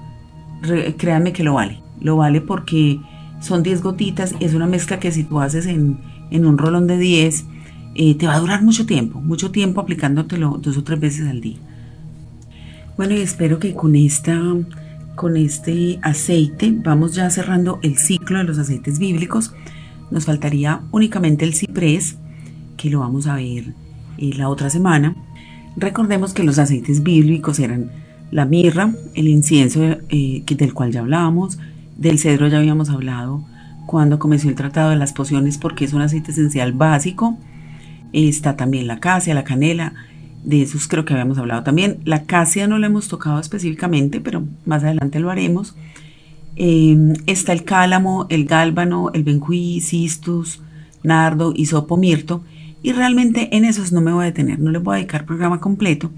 créanme 0.96 1.32
que 1.32 1.44
lo 1.44 1.54
vale, 1.54 1.80
lo 2.00 2.16
vale 2.16 2.40
porque 2.40 3.00
son 3.40 3.62
10 3.62 3.82
gotitas, 3.82 4.34
es 4.40 4.54
una 4.54 4.66
mezcla 4.66 4.98
que 4.98 5.12
si 5.12 5.24
tú 5.24 5.40
haces 5.40 5.66
en, 5.66 5.98
en 6.30 6.46
un 6.46 6.58
rolón 6.58 6.86
de 6.86 6.98
10, 6.98 7.44
eh, 7.96 8.16
te 8.16 8.26
va 8.26 8.34
a 8.34 8.40
durar 8.40 8.62
mucho 8.62 8.86
tiempo, 8.86 9.20
mucho 9.20 9.52
tiempo 9.52 9.80
aplicándotelo 9.80 10.58
dos 10.60 10.76
o 10.76 10.82
tres 10.82 10.98
veces 10.98 11.28
al 11.28 11.40
día. 11.40 11.58
Bueno, 12.96 13.14
y 13.14 13.20
espero 13.20 13.58
que 13.58 13.74
con, 13.74 13.94
esta, 13.94 14.40
con 15.14 15.36
este 15.36 15.98
aceite 16.02 16.74
vamos 16.76 17.14
ya 17.14 17.30
cerrando 17.30 17.78
el 17.82 17.96
ciclo 17.98 18.38
de 18.38 18.44
los 18.44 18.58
aceites 18.58 18.98
bíblicos. 18.98 19.52
Nos 20.10 20.24
faltaría 20.24 20.82
únicamente 20.90 21.44
el 21.44 21.54
ciprés, 21.54 22.16
que 22.76 22.90
lo 22.90 23.00
vamos 23.00 23.26
a 23.26 23.36
ver 23.36 23.74
eh, 24.18 24.32
la 24.36 24.48
otra 24.48 24.70
semana. 24.70 25.14
Recordemos 25.76 26.34
que 26.34 26.44
los 26.44 26.58
aceites 26.58 27.02
bíblicos 27.02 27.58
eran 27.60 27.90
la 28.30 28.44
mirra, 28.44 28.92
el 29.14 29.28
incienso 29.28 29.82
eh, 29.82 30.42
del 30.46 30.74
cual 30.74 30.92
ya 30.92 31.00
hablábamos, 31.00 31.58
del 31.96 32.18
cedro 32.18 32.48
ya 32.48 32.58
habíamos 32.58 32.90
hablado 32.90 33.44
cuando 33.86 34.18
comenzó 34.18 34.48
el 34.48 34.54
tratado 34.54 34.90
de 34.90 34.96
las 34.96 35.12
pociones 35.12 35.58
porque 35.58 35.84
es 35.84 35.92
un 35.92 36.00
aceite 36.00 36.32
esencial 36.32 36.72
básico 36.72 37.38
Está 38.14 38.54
también 38.54 38.86
la 38.86 39.00
casia, 39.00 39.34
la 39.34 39.42
canela, 39.42 39.92
de 40.44 40.62
esos 40.62 40.86
creo 40.86 41.04
que 41.04 41.12
habíamos 41.12 41.36
hablado 41.38 41.64
también. 41.64 41.98
La 42.04 42.22
casia 42.22 42.68
no 42.68 42.78
la 42.78 42.86
hemos 42.86 43.08
tocado 43.08 43.40
específicamente, 43.40 44.20
pero 44.20 44.44
más 44.64 44.84
adelante 44.84 45.18
lo 45.18 45.30
haremos. 45.30 45.74
Em, 46.54 47.14
está 47.26 47.52
el 47.52 47.64
cálamo, 47.64 48.26
el 48.28 48.44
gálbano, 48.44 49.10
el 49.14 49.24
benjuí, 49.24 49.80
cistus, 49.80 50.60
nardo, 51.02 51.52
hisopo, 51.56 51.96
mirto. 51.96 52.44
Y 52.84 52.92
realmente 52.92 53.56
en 53.56 53.64
esos 53.64 53.90
no 53.90 54.00
me 54.00 54.12
voy 54.12 54.22
a 54.22 54.26
detener, 54.26 54.60
no 54.60 54.70
les 54.70 54.80
voy 54.80 54.94
a 54.94 54.98
dedicar 54.98 55.26
programa 55.26 55.58
completo, 55.58 56.12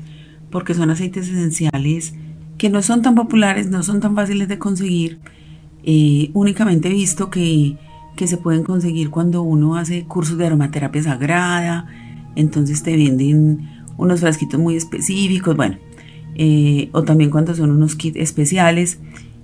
porque 0.56 0.72
son 0.72 0.88
aceites 0.88 1.28
esenciales 1.28 2.14
que 2.56 2.70
no 2.70 2.80
son 2.80 3.02
tan 3.02 3.14
populares, 3.14 3.68
no 3.68 3.82
son 3.82 4.00
tan 4.00 4.14
fáciles 4.14 4.48
de 4.48 4.58
conseguir. 4.58 5.18
Eh, 5.82 6.30
únicamente 6.32 6.88
he 6.88 6.92
visto 6.92 7.28
que 7.28 7.76
que 8.16 8.26
se 8.26 8.38
pueden 8.38 8.64
conseguir 8.64 9.10
cuando 9.10 9.42
uno 9.42 9.76
hace 9.76 10.04
cursos 10.04 10.38
de 10.38 10.46
aromaterapia 10.46 11.02
sagrada, 11.02 11.86
entonces 12.34 12.82
te 12.82 12.96
venden 12.96 13.68
unos 13.98 14.20
frasquitos 14.20 14.58
muy 14.58 14.74
específicos, 14.76 15.54
bueno, 15.54 15.76
eh, 16.34 16.88
o 16.92 17.02
también 17.02 17.30
cuando 17.30 17.54
son 17.54 17.70
unos 17.70 17.94
kits 17.94 18.16
especiales 18.16 18.98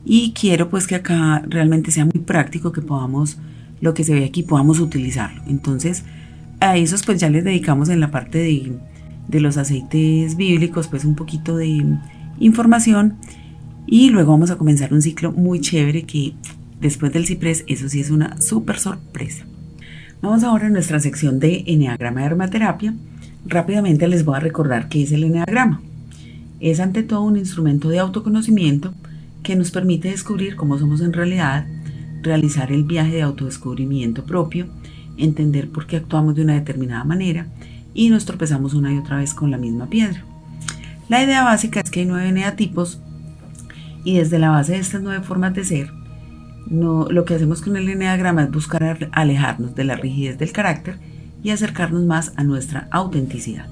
y 0.04 0.32
quiero 0.32 0.68
pues 0.68 0.86
que 0.86 0.94
acá 0.94 1.42
realmente 1.46 1.90
sea 1.90 2.06
muy 2.06 2.20
práctico 2.24 2.72
que 2.72 2.80
podamos, 2.80 3.38
lo 3.82 3.94
que 3.94 4.04
se 4.04 4.14
ve 4.14 4.24
aquí, 4.24 4.42
podamos 4.42 4.80
utilizarlo. 4.80 5.42
Entonces 5.46 6.04
a 6.60 6.76
esos 6.76 7.02
pues 7.04 7.20
ya 7.20 7.28
les 7.28 7.44
dedicamos 7.44 7.88
en 7.90 8.00
la 8.00 8.10
parte 8.10 8.38
de, 8.38 8.72
de 9.32 9.40
los 9.40 9.56
aceites 9.56 10.36
bíblicos 10.36 10.86
pues 10.86 11.04
un 11.04 11.16
poquito 11.16 11.56
de 11.56 11.98
información 12.38 13.16
y 13.86 14.10
luego 14.10 14.30
vamos 14.30 14.52
a 14.52 14.56
comenzar 14.56 14.92
un 14.92 15.02
ciclo 15.02 15.32
muy 15.32 15.60
chévere 15.60 16.04
que 16.04 16.34
Después 16.82 17.12
del 17.12 17.26
ciprés, 17.26 17.64
eso 17.68 17.88
sí 17.88 18.00
es 18.00 18.10
una 18.10 18.40
súper 18.40 18.80
sorpresa. 18.80 19.44
Vamos 20.20 20.42
ahora 20.42 20.66
a 20.66 20.70
nuestra 20.70 20.98
sección 20.98 21.38
de 21.38 21.62
Enneagrama 21.68 22.22
de 22.22 22.26
Aromaterapia. 22.26 22.92
Rápidamente 23.46 24.08
les 24.08 24.24
voy 24.24 24.34
a 24.34 24.40
recordar 24.40 24.88
qué 24.88 25.04
es 25.04 25.12
el 25.12 25.22
Enneagrama. 25.22 25.80
Es 26.58 26.80
ante 26.80 27.04
todo 27.04 27.22
un 27.22 27.36
instrumento 27.36 27.88
de 27.88 28.00
autoconocimiento 28.00 28.92
que 29.44 29.54
nos 29.54 29.70
permite 29.70 30.08
descubrir 30.10 30.56
cómo 30.56 30.76
somos 30.76 31.02
en 31.02 31.12
realidad, 31.12 31.68
realizar 32.20 32.72
el 32.72 32.82
viaje 32.82 33.12
de 33.12 33.22
autodescubrimiento 33.22 34.24
propio, 34.24 34.66
entender 35.16 35.68
por 35.70 35.86
qué 35.86 35.98
actuamos 35.98 36.34
de 36.34 36.42
una 36.42 36.54
determinada 36.54 37.04
manera 37.04 37.46
y 37.94 38.10
nos 38.10 38.24
tropezamos 38.24 38.74
una 38.74 38.92
y 38.92 38.98
otra 38.98 39.18
vez 39.18 39.34
con 39.34 39.50
la 39.50 39.58
misma 39.58 39.86
piedra. 39.86 40.24
La 41.08 41.22
idea 41.22 41.44
básica 41.44 41.80
es 41.80 41.90
que 41.90 42.00
hay 42.00 42.06
nueve 42.06 42.32
neatipos 42.32 43.00
y 44.04 44.18
desde 44.18 44.38
la 44.38 44.50
base 44.50 44.72
de 44.72 44.78
estas 44.78 45.02
nueve 45.02 45.22
formas 45.22 45.54
de 45.54 45.64
ser 45.64 45.92
no, 46.66 47.06
lo 47.10 47.24
que 47.24 47.34
hacemos 47.34 47.60
con 47.60 47.76
el 47.76 47.88
enneagrama 47.88 48.44
es 48.44 48.50
buscar 48.50 49.10
alejarnos 49.12 49.74
de 49.74 49.84
la 49.84 49.96
rigidez 49.96 50.38
del 50.38 50.52
carácter 50.52 50.98
y 51.42 51.50
acercarnos 51.50 52.04
más 52.04 52.32
a 52.36 52.44
nuestra 52.44 52.88
autenticidad. 52.90 53.66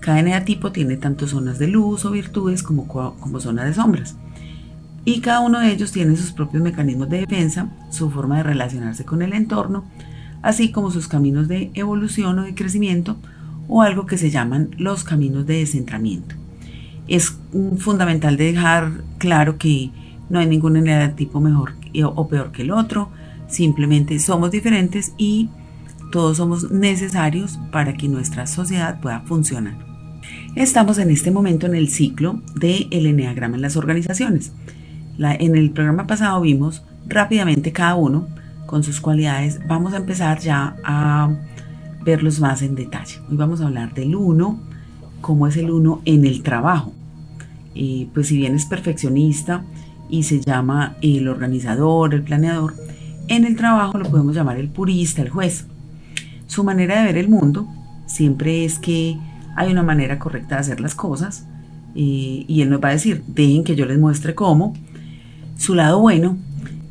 Cada 0.00 0.20
eneatipo 0.20 0.72
tiene 0.72 0.96
tanto 0.96 1.26
zonas 1.26 1.58
de 1.58 1.68
luz 1.68 2.04
o 2.04 2.10
virtudes 2.10 2.62
como, 2.62 2.86
como 2.86 3.40
zonas 3.40 3.66
de 3.66 3.74
sombras. 3.74 4.16
y 5.04 5.20
cada 5.20 5.40
uno 5.40 5.60
de 5.60 5.72
ellos 5.72 5.92
tiene 5.92 6.14
sus 6.14 6.32
propios 6.32 6.62
mecanismos 6.62 7.08
de 7.08 7.20
defensa, 7.20 7.70
su 7.90 8.10
forma 8.10 8.36
de 8.36 8.42
relacionarse 8.42 9.04
con 9.06 9.22
el 9.22 9.32
entorno, 9.32 9.84
así 10.42 10.70
como 10.72 10.90
sus 10.90 11.08
caminos 11.08 11.48
de 11.48 11.70
evolución 11.74 12.38
o 12.38 12.42
de 12.42 12.54
crecimiento 12.54 13.16
o 13.70 13.82
algo 13.82 14.04
que 14.04 14.18
se 14.18 14.30
llaman 14.30 14.70
los 14.76 15.04
caminos 15.04 15.46
de 15.46 15.58
descentramiento. 15.58 16.34
Es 17.06 17.36
fundamental 17.78 18.36
dejar 18.36 19.04
claro 19.18 19.58
que 19.58 19.90
no 20.28 20.40
hay 20.40 20.46
ningún 20.46 20.84
tipo 21.16 21.40
mejor 21.40 21.74
o 22.04 22.28
peor 22.28 22.52
que 22.52 22.62
el 22.62 22.72
otro, 22.72 23.10
simplemente 23.48 24.18
somos 24.18 24.50
diferentes 24.50 25.12
y 25.16 25.48
todos 26.10 26.36
somos 26.36 26.70
necesarios 26.70 27.58
para 27.70 27.94
que 27.94 28.08
nuestra 28.08 28.46
sociedad 28.46 29.00
pueda 29.00 29.20
funcionar. 29.20 29.78
Estamos 30.56 30.98
en 30.98 31.10
este 31.10 31.30
momento 31.30 31.66
en 31.66 31.76
el 31.76 31.88
ciclo 31.88 32.42
del 32.56 32.88
el 32.90 33.06
Enneagrama 33.06 33.56
en 33.56 33.62
las 33.62 33.76
organizaciones. 33.76 34.52
en 35.18 35.56
el 35.56 35.70
programa 35.70 36.06
pasado 36.06 36.40
vimos 36.40 36.82
rápidamente 37.06 37.72
cada 37.72 37.94
uno 37.94 38.26
con 38.66 38.82
sus 38.82 39.00
cualidades. 39.00 39.60
Vamos 39.66 39.92
a 39.94 39.98
empezar 39.98 40.40
ya 40.40 40.76
a 40.84 41.30
verlos 42.04 42.40
más 42.40 42.62
en 42.62 42.74
detalle. 42.74 43.16
Hoy 43.30 43.36
vamos 43.36 43.60
a 43.60 43.66
hablar 43.66 43.94
del 43.94 44.14
uno, 44.16 44.58
cómo 45.20 45.46
es 45.46 45.56
el 45.56 45.70
uno 45.70 46.00
en 46.04 46.24
el 46.24 46.42
trabajo. 46.42 46.92
y 47.72 48.06
pues 48.14 48.26
si 48.26 48.36
bien 48.36 48.56
es 48.56 48.66
perfeccionista 48.66 49.64
y 50.08 50.24
se 50.24 50.40
llama 50.40 50.96
el 51.02 51.28
organizador, 51.28 52.14
el 52.14 52.22
planeador, 52.22 52.74
en 53.28 53.44
el 53.44 53.54
trabajo 53.54 53.96
lo 53.96 54.10
podemos 54.10 54.34
llamar 54.34 54.56
el 54.56 54.68
purista, 54.68 55.22
el 55.22 55.28
juez. 55.28 55.66
Su 56.48 56.64
manera 56.64 56.98
de 56.98 57.04
ver 57.04 57.16
el 57.16 57.28
mundo 57.28 57.68
siempre 58.06 58.64
es 58.64 58.80
que 58.80 59.16
hay 59.56 59.70
una 59.70 59.84
manera 59.84 60.18
correcta 60.18 60.56
de 60.56 60.62
hacer 60.62 60.80
las 60.80 60.96
cosas 60.96 61.46
eh, 61.94 62.44
y 62.46 62.62
él 62.62 62.70
nos 62.70 62.82
va 62.82 62.88
a 62.88 62.92
decir, 62.92 63.22
dejen 63.28 63.62
que 63.62 63.76
yo 63.76 63.86
les 63.86 63.98
muestre 63.98 64.34
cómo. 64.34 64.74
Su 65.56 65.74
lado 65.74 66.00
bueno 66.00 66.36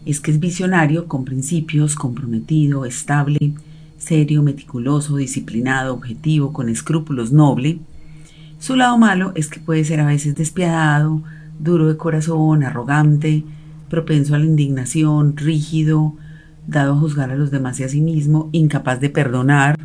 es 0.06 0.22
que 0.22 0.32
es 0.32 0.40
visionario, 0.40 1.08
con 1.08 1.26
principios, 1.26 1.96
comprometido, 1.96 2.86
estable, 2.86 3.54
serio, 4.00 4.42
meticuloso, 4.42 5.18
disciplinado, 5.18 5.94
objetivo, 5.94 6.52
con 6.52 6.70
escrúpulos, 6.70 7.32
noble. 7.32 7.80
Su 8.58 8.76
lado 8.76 8.98
malo 8.98 9.32
es 9.36 9.48
que 9.50 9.60
puede 9.60 9.86
ser 9.86 10.00
a 10.00 10.08
veces 10.08 10.34
despiadado, 10.36 11.22
duro 11.60 11.88
de 11.88 11.98
corazón, 11.98 12.64
arrogante, 12.64 13.44
propenso 13.90 14.34
a 14.34 14.40
la 14.40 14.46
indignación, 14.46 15.38
rígido, 15.38 16.16
dado 16.66 16.94
a 16.94 17.00
juzgar 17.00 17.32
a 17.32 17.36
los 17.36 17.52
demás 17.52 17.80
y 17.80 17.84
a 17.84 17.90
sí 17.90 18.02
mismo, 18.02 18.50
incapaz 18.52 19.00
de 19.00 19.10
perdonar. 19.10 19.76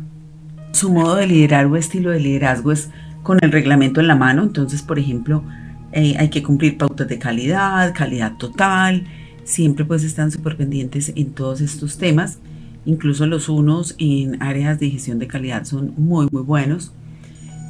Su 0.71 0.91
modo 0.91 1.15
de 1.15 1.27
liderar 1.27 1.67
o 1.67 1.75
estilo 1.75 2.11
de 2.11 2.19
liderazgo 2.19 2.71
es 2.71 2.89
con 3.23 3.39
el 3.41 3.51
reglamento 3.51 3.99
en 3.99 4.07
la 4.07 4.15
mano, 4.15 4.43
entonces, 4.43 4.81
por 4.81 4.99
ejemplo, 4.99 5.43
eh, 5.91 6.15
hay 6.17 6.29
que 6.29 6.43
cumplir 6.43 6.77
pautas 6.77 7.07
de 7.07 7.17
calidad, 7.17 7.93
calidad 7.95 8.37
total, 8.37 9.05
siempre 9.45 9.85
pues 9.85 10.03
están 10.03 10.31
súper 10.31 10.57
pendientes 10.57 11.11
en 11.15 11.31
todos 11.31 11.61
estos 11.61 11.97
temas, 11.97 12.39
incluso 12.85 13.25
los 13.25 13.49
unos 13.49 13.95
en 13.97 14.41
áreas 14.41 14.79
de 14.79 14.89
gestión 14.89 15.19
de 15.19 15.27
calidad 15.27 15.65
son 15.65 15.93
muy, 15.97 16.27
muy 16.31 16.43
buenos. 16.43 16.91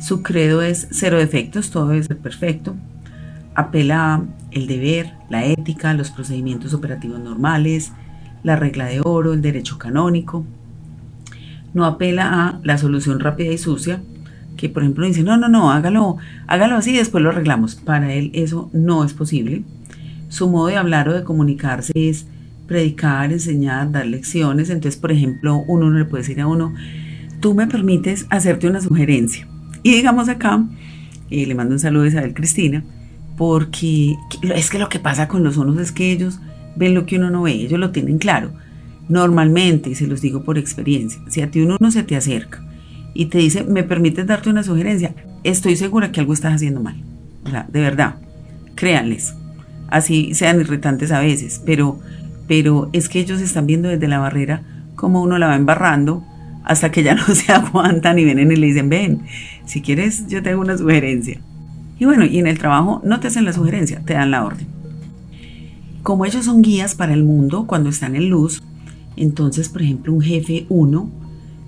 Su 0.01 0.21
credo 0.21 0.61
es 0.61 0.87
cero 0.91 1.17
defectos, 1.17 1.71
todo 1.71 1.87
debe 1.87 2.03
ser 2.03 2.17
perfecto. 2.17 2.75
Apela 3.55 4.23
el 4.51 4.67
deber, 4.67 5.13
la 5.29 5.45
ética, 5.45 5.93
los 5.93 6.11
procedimientos 6.11 6.73
operativos 6.73 7.19
normales, 7.19 7.93
la 8.43 8.55
regla 8.55 8.85
de 8.85 9.01
oro, 9.01 9.33
el 9.33 9.41
derecho 9.41 9.77
canónico. 9.77 10.45
No 11.73 11.85
apela 11.85 12.47
a 12.47 12.59
la 12.63 12.77
solución 12.77 13.19
rápida 13.19 13.51
y 13.51 13.57
sucia, 13.57 14.01
que 14.57 14.69
por 14.69 14.83
ejemplo 14.83 15.05
dice, 15.05 15.23
no, 15.23 15.37
no, 15.37 15.47
no, 15.49 15.71
hágalo, 15.71 16.17
hágalo 16.47 16.75
así 16.75 16.91
y 16.91 16.97
después 16.97 17.23
lo 17.23 17.29
arreglamos. 17.29 17.75
Para 17.75 18.13
él 18.13 18.31
eso 18.33 18.69
no 18.73 19.03
es 19.03 19.13
posible. 19.13 19.63
Su 20.27 20.49
modo 20.49 20.67
de 20.67 20.77
hablar 20.77 21.07
o 21.09 21.13
de 21.13 21.23
comunicarse 21.23 21.93
es 21.95 22.27
predicar, 22.67 23.31
enseñar, 23.31 23.91
dar 23.91 24.05
lecciones. 24.05 24.69
Entonces, 24.69 24.99
por 24.99 25.11
ejemplo, 25.11 25.63
uno 25.67 25.89
le 25.89 26.05
puede 26.05 26.23
decir 26.23 26.41
a 26.41 26.47
uno, 26.47 26.73
tú 27.39 27.53
me 27.53 27.67
permites 27.67 28.25
hacerte 28.29 28.67
una 28.67 28.81
sugerencia. 28.81 29.47
Y 29.83 29.91
digamos 29.91 30.29
acá, 30.29 30.65
eh, 31.29 31.45
le 31.45 31.55
mando 31.55 31.73
un 31.73 31.79
saludo 31.79 32.03
a 32.03 32.07
Isabel 32.07 32.33
Cristina, 32.33 32.83
porque 33.37 34.15
es 34.55 34.69
que 34.69 34.79
lo 34.79 34.89
que 34.89 34.99
pasa 34.99 35.27
con 35.27 35.43
los 35.43 35.57
unos 35.57 35.77
es 35.79 35.91
que 35.91 36.11
ellos 36.11 36.39
ven 36.75 36.93
lo 36.93 37.05
que 37.05 37.17
uno 37.17 37.29
no 37.29 37.43
ve, 37.43 37.53
ellos 37.53 37.79
lo 37.79 37.91
tienen 37.91 38.17
claro. 38.17 38.51
Normalmente, 39.07 39.93
se 39.95 40.07
los 40.07 40.21
digo 40.21 40.43
por 40.43 40.57
experiencia, 40.57 41.21
si 41.29 41.41
a 41.41 41.51
ti 41.51 41.61
uno 41.61 41.77
no 41.79 41.91
se 41.91 42.03
te 42.03 42.15
acerca 42.15 42.63
y 43.13 43.27
te 43.27 43.37
dice, 43.37 43.63
¿me 43.63 43.83
permites 43.83 44.25
darte 44.25 44.49
una 44.49 44.63
sugerencia? 44.63 45.13
Estoy 45.43 45.75
segura 45.75 46.11
que 46.11 46.19
algo 46.19 46.33
estás 46.33 46.55
haciendo 46.55 46.81
mal. 46.81 46.95
O 47.45 47.49
sea, 47.49 47.67
de 47.71 47.81
verdad, 47.81 48.15
créanles. 48.75 49.35
Así 49.87 50.33
sean 50.33 50.59
irritantes 50.59 51.11
a 51.11 51.19
veces, 51.19 51.61
pero, 51.65 51.99
pero 52.47 52.89
es 52.93 53.09
que 53.09 53.19
ellos 53.19 53.41
están 53.41 53.65
viendo 53.67 53.89
desde 53.89 54.07
la 54.07 54.19
barrera 54.19 54.63
cómo 54.95 55.21
uno 55.21 55.37
la 55.37 55.47
va 55.47 55.55
embarrando 55.55 56.23
hasta 56.63 56.91
que 56.91 57.03
ya 57.03 57.15
no 57.15 57.25
se 57.25 57.51
aguantan 57.51 58.19
y 58.19 58.25
vienen 58.25 58.51
y 58.51 58.55
le 58.55 58.67
dicen, 58.67 58.89
ven, 58.89 59.21
si 59.65 59.81
quieres 59.81 60.27
yo 60.27 60.41
te 60.43 60.51
hago 60.51 60.61
una 60.61 60.77
sugerencia. 60.77 61.39
Y 61.97 62.05
bueno, 62.05 62.25
y 62.25 62.39
en 62.39 62.47
el 62.47 62.57
trabajo 62.57 63.01
no 63.05 63.19
te 63.19 63.27
hacen 63.27 63.45
la 63.45 63.53
sugerencia, 63.53 64.01
te 64.05 64.13
dan 64.13 64.31
la 64.31 64.43
orden. 64.43 64.67
Como 66.03 66.25
ellos 66.25 66.45
son 66.45 66.61
guías 66.61 66.93
para 66.93 67.13
el 67.13 67.23
mundo 67.23 67.65
cuando 67.65 67.89
están 67.89 68.15
en 68.15 68.29
luz, 68.29 68.61
entonces, 69.15 69.69
por 69.69 69.81
ejemplo, 69.81 70.13
un 70.13 70.21
jefe 70.21 70.65
1 70.69 71.09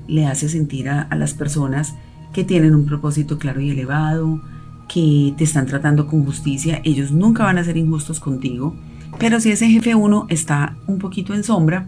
le 0.08 0.26
hace 0.26 0.50
sentir 0.50 0.90
a, 0.90 1.08
las 1.16 1.34
personas 1.34 1.96
que 2.34 2.44
tienen 2.44 2.76
un 2.76 2.86
propósito 2.86 3.38
claro 3.38 3.62
y 3.62 3.70
elevado, 3.70 4.42
que 4.88 5.34
te 5.38 5.44
están 5.44 5.66
tratando 5.66 6.08
con 6.08 6.26
justicia, 6.26 6.82
ellos 6.84 7.12
nunca 7.12 7.44
van 7.44 7.58
a 7.58 7.64
ser 7.64 7.78
injustos 7.78 8.20
contigo, 8.20 8.76
pero 9.20 9.40
si 9.40 9.52
ese 9.52 9.70
jefe 9.70 9.96
1 9.96 10.28
está 10.30 10.78
un 10.88 11.00
poquito 11.00 11.34
en 11.34 11.44
sombra, 11.44 11.88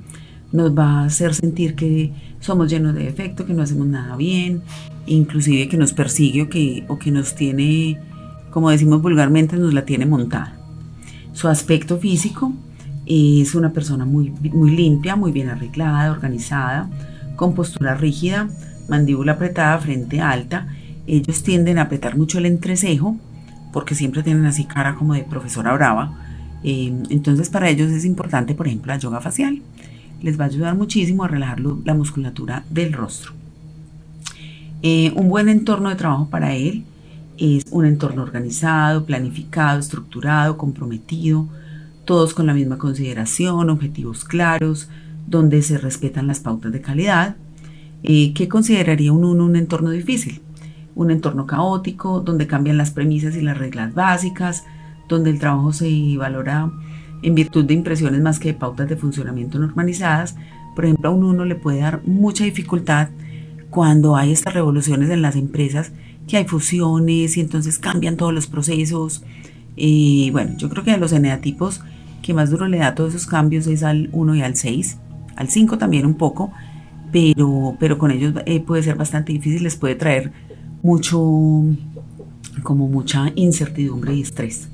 nos 0.51 0.77
va 0.77 1.01
a 1.01 1.05
hacer 1.05 1.35
sentir 1.35 1.75
que 1.75 2.11
somos 2.39 2.69
llenos 2.69 2.95
de 2.95 3.03
defecto, 3.03 3.45
que 3.45 3.53
no 3.53 3.61
hacemos 3.61 3.87
nada 3.87 4.15
bien, 4.15 4.61
inclusive 5.05 5.67
que 5.67 5.77
nos 5.77 5.93
persigue 5.93 6.43
o 6.43 6.49
que, 6.49 6.85
o 6.87 6.97
que 6.97 7.11
nos 7.11 7.35
tiene 7.35 7.99
como 8.49 8.71
decimos 8.71 9.01
vulgarmente, 9.01 9.57
nos 9.57 9.73
la 9.73 9.85
tiene 9.85 10.05
montada. 10.05 10.53
Su 11.33 11.47
aspecto 11.47 11.97
físico 11.97 12.53
es 13.05 13.55
una 13.55 13.71
persona 13.71 14.05
muy, 14.05 14.31
muy 14.51 14.71
limpia, 14.71 15.15
muy 15.15 15.31
bien 15.31 15.49
arreglada, 15.49 16.11
organizada, 16.11 16.89
con 17.35 17.53
postura 17.53 17.95
rígida, 17.95 18.49
mandíbula 18.87 19.33
apretada, 19.33 19.77
frente 19.77 20.21
alta. 20.21 20.67
Ellos 21.07 21.43
tienden 21.43 21.77
a 21.77 21.83
apretar 21.83 22.17
mucho 22.17 22.39
el 22.39 22.45
entrecejo 22.45 23.17
porque 23.71 23.95
siempre 23.95 24.23
tienen 24.23 24.45
así 24.45 24.65
cara 24.65 24.95
como 24.95 25.13
de 25.13 25.23
profesora 25.23 25.73
brava. 25.73 26.28
Eh, 26.63 26.93
entonces 27.09 27.49
para 27.49 27.69
ellos 27.69 27.91
es 27.91 28.05
importante, 28.05 28.53
por 28.53 28.67
ejemplo, 28.67 28.93
la 28.93 28.99
yoga 28.99 29.21
facial. 29.21 29.61
Les 30.21 30.39
va 30.39 30.45
a 30.45 30.47
ayudar 30.47 30.75
muchísimo 30.75 31.23
a 31.23 31.27
relajar 31.27 31.59
la 31.59 31.93
musculatura 31.93 32.63
del 32.69 32.93
rostro. 32.93 33.33
Eh, 34.81 35.11
un 35.15 35.29
buen 35.29 35.49
entorno 35.49 35.89
de 35.89 35.95
trabajo 35.95 36.29
para 36.29 36.55
él 36.55 36.85
es 37.37 37.65
un 37.71 37.85
entorno 37.85 38.23
organizado, 38.23 39.05
planificado, 39.05 39.79
estructurado, 39.79 40.57
comprometido, 40.57 41.47
todos 42.05 42.33
con 42.33 42.47
la 42.47 42.53
misma 42.53 42.77
consideración, 42.77 43.69
objetivos 43.69 44.25
claros, 44.25 44.89
donde 45.27 45.61
se 45.61 45.77
respetan 45.77 46.27
las 46.27 46.39
pautas 46.39 46.71
de 46.71 46.81
calidad. 46.81 47.35
Eh, 48.03 48.33
¿Qué 48.33 48.47
consideraría 48.47 49.13
un 49.13 49.23
un 49.23 49.55
entorno 49.55 49.91
difícil? 49.91 50.41
Un 50.95 51.11
entorno 51.11 51.45
caótico, 51.45 52.19
donde 52.19 52.47
cambian 52.47 52.77
las 52.77 52.91
premisas 52.91 53.35
y 53.35 53.41
las 53.41 53.57
reglas 53.57 53.93
básicas, 53.93 54.65
donde 55.09 55.31
el 55.31 55.39
trabajo 55.39 55.73
se 55.73 56.15
valora 56.17 56.71
en 57.21 57.35
virtud 57.35 57.65
de 57.65 57.73
impresiones 57.73 58.21
más 58.21 58.39
que 58.39 58.49
de 58.49 58.53
pautas 58.53 58.87
de 58.87 58.95
funcionamiento 58.95 59.59
normalizadas. 59.59 60.35
Por 60.75 60.85
ejemplo, 60.85 61.09
a 61.09 61.13
un 61.13 61.23
uno 61.23 61.45
le 61.45 61.55
puede 61.55 61.79
dar 61.79 62.01
mucha 62.05 62.45
dificultad 62.45 63.09
cuando 63.69 64.15
hay 64.15 64.31
estas 64.31 64.53
revoluciones 64.53 65.09
en 65.09 65.21
las 65.21 65.35
empresas 65.35 65.91
que 66.27 66.37
hay 66.37 66.45
fusiones 66.45 67.35
y 67.37 67.41
entonces 67.41 67.79
cambian 67.79 68.15
todos 68.15 68.33
los 68.33 68.47
procesos. 68.47 69.23
Y 69.75 70.29
bueno, 70.31 70.55
yo 70.57 70.69
creo 70.69 70.83
que 70.83 70.91
a 70.91 70.97
los 70.97 71.11
eneatipos 71.11 71.81
que 72.21 72.33
más 72.33 72.51
duro 72.51 72.67
le 72.67 72.77
da 72.77 72.95
todos 72.95 73.15
esos 73.15 73.27
cambios 73.27 73.67
es 73.67 73.83
al 73.83 74.09
1 74.11 74.35
y 74.35 74.41
al 74.41 74.55
6, 74.55 74.97
al 75.35 75.49
5 75.49 75.77
también 75.77 76.05
un 76.05 76.15
poco, 76.15 76.51
pero, 77.11 77.75
pero 77.79 77.97
con 77.97 78.11
ellos 78.11 78.33
eh, 78.45 78.59
puede 78.59 78.83
ser 78.83 78.95
bastante 78.95 79.33
difícil, 79.33 79.63
les 79.63 79.75
puede 79.75 79.95
traer 79.95 80.31
mucho, 80.83 81.19
como 82.63 82.87
mucha 82.87 83.31
incertidumbre 83.35 84.15
y 84.15 84.21
estrés. 84.21 84.69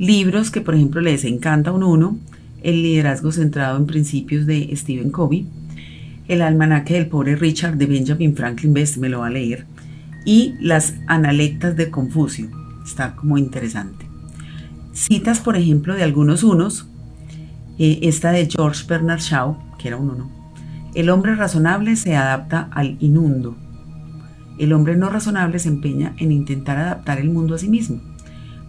Libros 0.00 0.50
que 0.50 0.62
por 0.62 0.74
ejemplo 0.74 1.02
les 1.02 1.24
encanta 1.24 1.72
un 1.72 1.82
1, 1.82 2.18
El 2.62 2.82
liderazgo 2.82 3.32
centrado 3.32 3.76
en 3.76 3.84
principios 3.84 4.46
de 4.46 4.74
Stephen 4.74 5.10
Covey, 5.10 5.46
El 6.26 6.40
almanaque 6.40 6.94
del 6.94 7.06
pobre 7.06 7.36
Richard 7.36 7.76
de 7.76 7.84
Benjamin 7.84 8.34
Franklin, 8.34 8.72
Best 8.72 8.96
me 8.96 9.10
lo 9.10 9.18
va 9.18 9.26
a 9.26 9.30
leer, 9.30 9.66
y 10.24 10.54
las 10.58 10.94
analectas 11.06 11.76
de 11.76 11.90
Confucio. 11.90 12.48
Está 12.82 13.14
como 13.14 13.36
interesante. 13.36 14.06
Citas, 14.94 15.38
por 15.38 15.58
ejemplo, 15.58 15.94
de 15.94 16.02
algunos 16.02 16.44
unos. 16.44 16.88
Eh, 17.78 17.98
esta 18.00 18.32
de 18.32 18.48
George 18.50 18.86
Bernard 18.88 19.20
Shaw, 19.20 19.76
que 19.78 19.88
era 19.88 19.98
un 19.98 20.08
uno. 20.08 20.30
El 20.94 21.10
hombre 21.10 21.34
razonable 21.34 21.96
se 21.96 22.16
adapta 22.16 22.70
al 22.72 22.96
inundo. 23.00 23.54
El 24.58 24.72
hombre 24.72 24.96
no 24.96 25.10
razonable 25.10 25.58
se 25.58 25.68
empeña 25.68 26.14
en 26.16 26.32
intentar 26.32 26.78
adaptar 26.78 27.18
el 27.18 27.28
mundo 27.28 27.54
a 27.54 27.58
sí 27.58 27.68
mismo. 27.68 28.00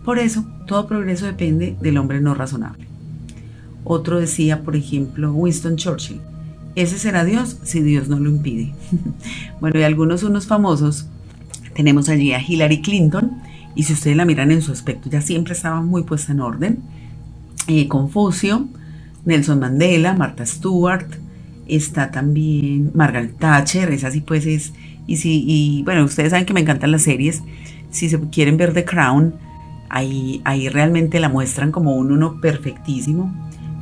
Por 0.03 0.19
eso, 0.19 0.45
todo 0.67 0.87
progreso 0.87 1.25
depende 1.25 1.75
del 1.81 1.97
hombre 1.97 2.21
no 2.21 2.33
razonable. 2.33 2.87
Otro 3.83 4.19
decía, 4.19 4.63
por 4.63 4.75
ejemplo, 4.75 5.33
Winston 5.33 5.75
Churchill, 5.75 6.21
ese 6.75 6.97
será 6.97 7.23
Dios 7.25 7.57
si 7.63 7.81
Dios 7.81 8.07
no 8.07 8.19
lo 8.19 8.29
impide. 8.29 8.73
bueno, 9.61 9.79
y 9.79 9.83
algunos 9.83 10.23
unos 10.23 10.47
famosos, 10.47 11.07
tenemos 11.75 12.09
allí 12.09 12.33
a 12.33 12.41
Hillary 12.41 12.81
Clinton, 12.81 13.41
y 13.75 13.83
si 13.83 13.93
ustedes 13.93 14.17
la 14.17 14.25
miran 14.25 14.51
en 14.51 14.61
su 14.61 14.71
aspecto, 14.71 15.09
ya 15.09 15.21
siempre 15.21 15.53
estaba 15.53 15.81
muy 15.81 16.03
puesta 16.03 16.31
en 16.31 16.41
orden. 16.41 16.79
Eh, 17.67 17.87
Confucio, 17.87 18.67
Nelson 19.25 19.59
Mandela, 19.59 20.13
Martha 20.13 20.45
Stewart, 20.45 21.07
está 21.67 22.11
también 22.11 22.91
Margaret 22.93 23.37
Thatcher, 23.37 23.91
esa 23.91 24.11
sí 24.11 24.21
pues 24.21 24.45
es, 24.45 24.73
y, 25.07 25.17
si, 25.17 25.43
y 25.45 25.83
bueno, 25.83 26.03
ustedes 26.03 26.31
saben 26.31 26.45
que 26.45 26.53
me 26.53 26.61
encantan 26.61 26.91
las 26.91 27.03
series, 27.03 27.41
si 27.91 28.09
se 28.09 28.19
quieren 28.29 28.57
ver 28.57 28.73
The 28.73 28.83
Crown, 28.83 29.33
ahí, 29.91 30.41
ahí 30.45 30.69
realmente 30.69 31.19
la 31.19 31.29
muestran 31.29 31.71
como 31.71 31.95
un 31.95 32.11
uno 32.11 32.39
perfectísimo. 32.41 33.31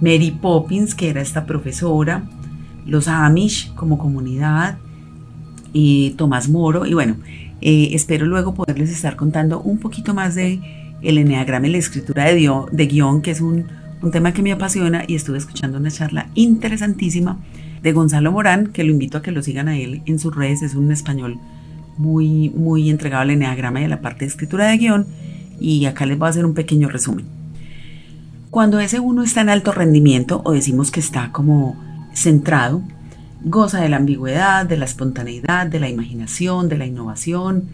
Mary 0.01 0.31
Poppins, 0.31 0.95
que 0.95 1.09
era 1.09 1.21
esta 1.21 1.45
profesora, 1.45 2.23
los 2.85 3.07
Amish 3.07 3.73
como 3.75 3.97
comunidad, 3.97 4.77
y 5.71 6.11
Tomás 6.11 6.49
Moro, 6.49 6.85
y 6.85 6.93
bueno, 6.93 7.15
eh, 7.61 7.89
espero 7.93 8.25
luego 8.25 8.55
poderles 8.55 8.89
estar 8.89 9.15
contando 9.15 9.61
un 9.61 9.77
poquito 9.77 10.13
más 10.15 10.33
de 10.33 10.59
el 11.01 11.17
enneagrama 11.17 11.67
y 11.67 11.71
la 11.71 11.77
escritura 11.77 12.25
de, 12.25 12.49
de 12.71 12.87
guion, 12.87 13.21
que 13.21 13.31
es 13.31 13.39
un, 13.39 13.65
un 14.01 14.11
tema 14.11 14.33
que 14.33 14.41
me 14.41 14.51
apasiona, 14.51 15.03
y 15.07 15.15
estuve 15.15 15.37
escuchando 15.37 15.77
una 15.77 15.91
charla 15.91 16.27
interesantísima 16.33 17.37
de 17.83 17.93
Gonzalo 17.93 18.31
Morán, 18.31 18.67
que 18.67 18.83
lo 18.83 18.91
invito 18.91 19.19
a 19.19 19.21
que 19.21 19.31
lo 19.31 19.43
sigan 19.43 19.67
a 19.67 19.77
él 19.77 20.01
en 20.05 20.17
sus 20.17 20.35
redes, 20.35 20.63
es 20.63 20.73
un 20.73 20.91
español 20.91 21.39
muy, 21.97 22.49
muy 22.49 22.89
entregado 22.89 23.21
al 23.21 23.29
enneagrama 23.29 23.81
y 23.81 23.83
a 23.83 23.89
la 23.89 24.01
parte 24.01 24.21
de 24.21 24.27
escritura 24.27 24.67
de 24.67 24.77
guion, 24.77 25.05
y 25.59 25.85
acá 25.85 26.05
les 26.05 26.17
voy 26.17 26.27
a 26.27 26.29
hacer 26.29 26.45
un 26.45 26.53
pequeño 26.53 26.89
resumen. 26.89 27.25
Cuando 28.49 28.79
ese 28.79 28.99
uno 28.99 29.23
está 29.23 29.41
en 29.41 29.49
alto 29.49 29.71
rendimiento 29.71 30.41
o 30.43 30.53
decimos 30.53 30.89
que 30.89 30.99
está 30.99 31.31
como 31.31 31.77
centrado, 32.13 32.81
goza 33.43 33.79
de 33.81 33.89
la 33.89 33.97
ambigüedad, 33.97 34.65
de 34.65 34.77
la 34.77 34.85
espontaneidad, 34.85 35.67
de 35.67 35.79
la 35.79 35.89
imaginación, 35.89 36.67
de 36.67 36.77
la 36.77 36.85
innovación, 36.85 37.65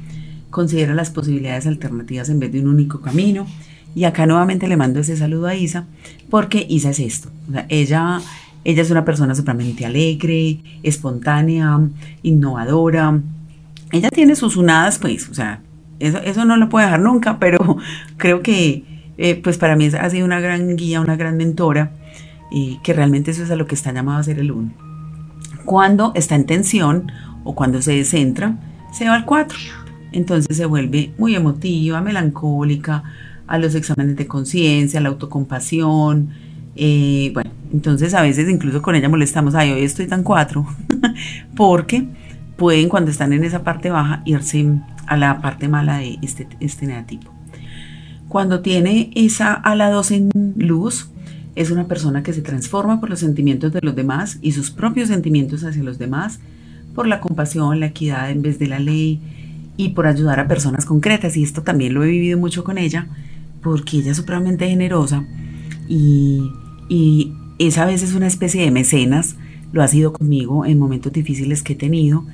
considera 0.49 0.93
las 0.93 1.09
posibilidades 1.09 1.67
alternativas 1.67 2.29
en 2.29 2.39
vez 2.39 2.51
de 2.51 2.59
un 2.59 2.67
único 2.67 3.01
camino. 3.01 3.47
Y 3.95 4.03
acá 4.03 4.25
nuevamente 4.25 4.67
le 4.67 4.75
mando 4.75 4.99
ese 4.99 5.15
saludo 5.15 5.47
a 5.47 5.55
Isa, 5.55 5.85
porque 6.29 6.65
Isa 6.69 6.89
es 6.89 6.99
esto. 6.99 7.29
ella, 7.69 8.19
ella 8.65 8.81
es 8.81 8.91
una 8.91 9.05
persona 9.05 9.33
supremamente 9.33 9.85
alegre, 9.85 10.59
espontánea, 10.83 11.79
innovadora. 12.21 13.21
Ella 13.91 14.09
tiene 14.09 14.35
sus 14.35 14.57
unadas, 14.57 14.99
pues, 14.99 15.29
o 15.29 15.33
sea, 15.33 15.61
eso, 15.99 16.17
eso 16.19 16.45
no 16.45 16.57
lo 16.57 16.69
puedo 16.69 16.85
dejar 16.85 17.01
nunca, 17.01 17.39
pero 17.39 17.77
creo 18.17 18.41
que 18.41 18.83
eh, 19.17 19.39
pues 19.41 19.57
para 19.57 19.75
mí 19.75 19.87
ha 19.87 20.09
sido 20.09 20.25
una 20.25 20.39
gran 20.39 20.75
guía, 20.75 21.01
una 21.01 21.15
gran 21.15 21.37
mentora, 21.37 21.91
y 22.51 22.79
que 22.83 22.93
realmente 22.93 23.31
eso 23.31 23.43
es 23.43 23.51
a 23.51 23.55
lo 23.55 23.67
que 23.67 23.75
está 23.75 23.91
llamado 23.91 24.19
a 24.19 24.23
ser 24.23 24.39
el 24.39 24.51
uno. 24.51 24.71
Cuando 25.65 26.11
está 26.15 26.35
en 26.35 26.45
tensión 26.45 27.11
o 27.43 27.55
cuando 27.55 27.81
se 27.81 27.93
descentra, 27.93 28.57
se 28.91 29.07
va 29.07 29.15
al 29.15 29.25
4. 29.25 29.57
Entonces 30.11 30.55
se 30.55 30.65
vuelve 30.65 31.13
muy 31.17 31.35
emotiva, 31.35 32.01
melancólica, 32.01 33.03
a 33.47 33.57
los 33.57 33.75
exámenes 33.75 34.15
de 34.15 34.27
conciencia, 34.27 34.99
a 34.99 35.03
la 35.03 35.09
autocompasión. 35.09 36.29
Eh, 36.75 37.31
bueno, 37.33 37.51
entonces 37.73 38.13
a 38.13 38.21
veces 38.21 38.49
incluso 38.49 38.81
con 38.81 38.95
ella 38.95 39.09
molestamos, 39.09 39.55
ay, 39.55 39.71
hoy 39.71 39.83
estoy 39.83 40.07
tan 40.07 40.23
4, 40.23 40.65
porque 41.55 42.07
pueden 42.57 42.89
cuando 42.89 43.11
están 43.11 43.33
en 43.33 43.43
esa 43.43 43.63
parte 43.63 43.89
baja 43.89 44.21
irse 44.25 44.65
a 45.07 45.17
la 45.17 45.41
parte 45.41 45.67
mala 45.67 45.97
de 45.97 46.17
este, 46.21 46.47
este 46.59 46.87
negativo. 46.87 47.23
Cuando 48.27 48.61
tiene 48.61 49.11
esa 49.15 49.53
ala 49.53 49.89
2 49.89 50.11
en 50.11 50.31
luz, 50.57 51.09
es 51.55 51.71
una 51.71 51.87
persona 51.87 52.21
que 52.23 52.33
se 52.33 52.41
transforma 52.41 52.99
por 52.99 53.09
los 53.09 53.19
sentimientos 53.19 53.71
de 53.71 53.79
los 53.81 53.95
demás 53.95 54.39
y 54.41 54.51
sus 54.51 54.71
propios 54.71 55.07
sentimientos 55.07 55.63
hacia 55.63 55.83
los 55.83 55.97
demás, 55.97 56.39
por 56.93 57.07
la 57.07 57.19
compasión, 57.19 57.79
la 57.79 57.87
equidad 57.87 58.29
en 58.29 58.41
vez 58.41 58.59
de 58.59 58.67
la 58.67 58.79
ley 58.79 59.21
y 59.77 59.89
por 59.89 60.07
ayudar 60.07 60.39
a 60.39 60.47
personas 60.47 60.85
concretas. 60.85 61.37
Y 61.37 61.43
esto 61.43 61.61
también 61.61 61.93
lo 61.93 62.03
he 62.03 62.07
vivido 62.07 62.37
mucho 62.37 62.63
con 62.63 62.77
ella, 62.77 63.07
porque 63.61 63.97
ella 63.97 64.11
es 64.11 64.17
supremamente 64.17 64.67
generosa 64.67 65.25
y, 65.87 66.51
y 66.89 67.33
es 67.57 67.77
a 67.77 67.85
veces 67.85 68.15
una 68.15 68.27
especie 68.27 68.63
de 68.63 68.71
mecenas, 68.71 69.35
lo 69.71 69.81
ha 69.81 69.87
sido 69.87 70.13
conmigo 70.13 70.65
en 70.65 70.79
momentos 70.79 71.11
difíciles 71.13 71.63
que 71.63 71.73
he 71.73 71.75
tenido, 71.75 72.25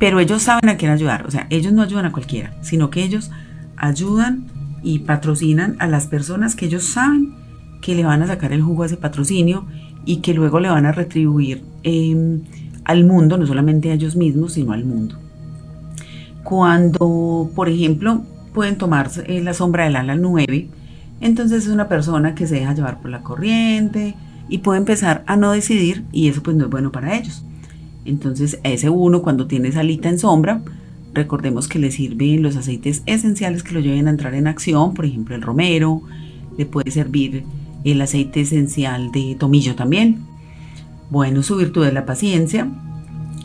pero 0.00 0.18
ellos 0.18 0.42
saben 0.42 0.70
a 0.70 0.78
quién 0.78 0.90
ayudar, 0.90 1.26
o 1.26 1.30
sea, 1.30 1.46
ellos 1.50 1.74
no 1.74 1.82
ayudan 1.82 2.06
a 2.06 2.12
cualquiera, 2.12 2.54
sino 2.62 2.88
que 2.88 3.04
ellos 3.04 3.30
ayudan 3.76 4.46
y 4.82 5.00
patrocinan 5.00 5.76
a 5.78 5.86
las 5.86 6.06
personas 6.06 6.56
que 6.56 6.66
ellos 6.66 6.84
saben 6.84 7.34
que 7.82 7.94
le 7.94 8.04
van 8.04 8.22
a 8.22 8.26
sacar 8.26 8.52
el 8.52 8.62
jugo 8.62 8.82
a 8.82 8.86
ese 8.86 8.96
patrocinio 8.96 9.66
y 10.06 10.16
que 10.22 10.32
luego 10.32 10.58
le 10.58 10.70
van 10.70 10.86
a 10.86 10.92
retribuir 10.92 11.62
em, 11.82 12.40
al 12.84 13.04
mundo, 13.04 13.36
no 13.36 13.46
solamente 13.46 13.90
a 13.90 13.94
ellos 13.94 14.16
mismos, 14.16 14.54
sino 14.54 14.72
al 14.72 14.86
mundo. 14.86 15.16
Cuando, 16.44 17.50
por 17.54 17.68
ejemplo, 17.68 18.22
pueden 18.54 18.78
tomar 18.78 19.10
eh, 19.26 19.42
la 19.42 19.52
sombra 19.52 19.84
del 19.84 19.96
ala 19.96 20.14
9, 20.14 20.66
entonces 21.20 21.66
es 21.66 21.70
una 21.70 21.88
persona 21.88 22.34
que 22.34 22.46
se 22.46 22.54
deja 22.54 22.72
llevar 22.72 23.02
por 23.02 23.10
la 23.10 23.22
corriente 23.22 24.14
y 24.48 24.58
puede 24.58 24.78
empezar 24.78 25.24
a 25.26 25.36
no 25.36 25.52
decidir 25.52 26.04
y 26.10 26.28
eso 26.28 26.42
pues 26.42 26.56
no 26.56 26.64
es 26.64 26.70
bueno 26.70 26.90
para 26.90 27.14
ellos. 27.18 27.44
Entonces 28.10 28.58
a 28.64 28.68
ese 28.68 28.90
uno 28.90 29.22
cuando 29.22 29.46
tiene 29.46 29.70
salita 29.70 30.08
en 30.08 30.18
sombra, 30.18 30.62
recordemos 31.14 31.68
que 31.68 31.78
le 31.78 31.92
sirven 31.92 32.42
los 32.42 32.56
aceites 32.56 33.04
esenciales 33.06 33.62
que 33.62 33.72
lo 33.72 33.78
lleven 33.78 34.08
a 34.08 34.10
entrar 34.10 34.34
en 34.34 34.48
acción, 34.48 34.94
por 34.94 35.04
ejemplo 35.04 35.36
el 35.36 35.42
romero, 35.42 36.02
le 36.58 36.66
puede 36.66 36.90
servir 36.90 37.44
el 37.84 38.02
aceite 38.02 38.40
esencial 38.40 39.12
de 39.12 39.36
tomillo 39.38 39.76
también. 39.76 40.18
Bueno, 41.08 41.44
su 41.44 41.56
virtud 41.56 41.86
es 41.86 41.94
la 41.94 42.04
paciencia 42.04 42.68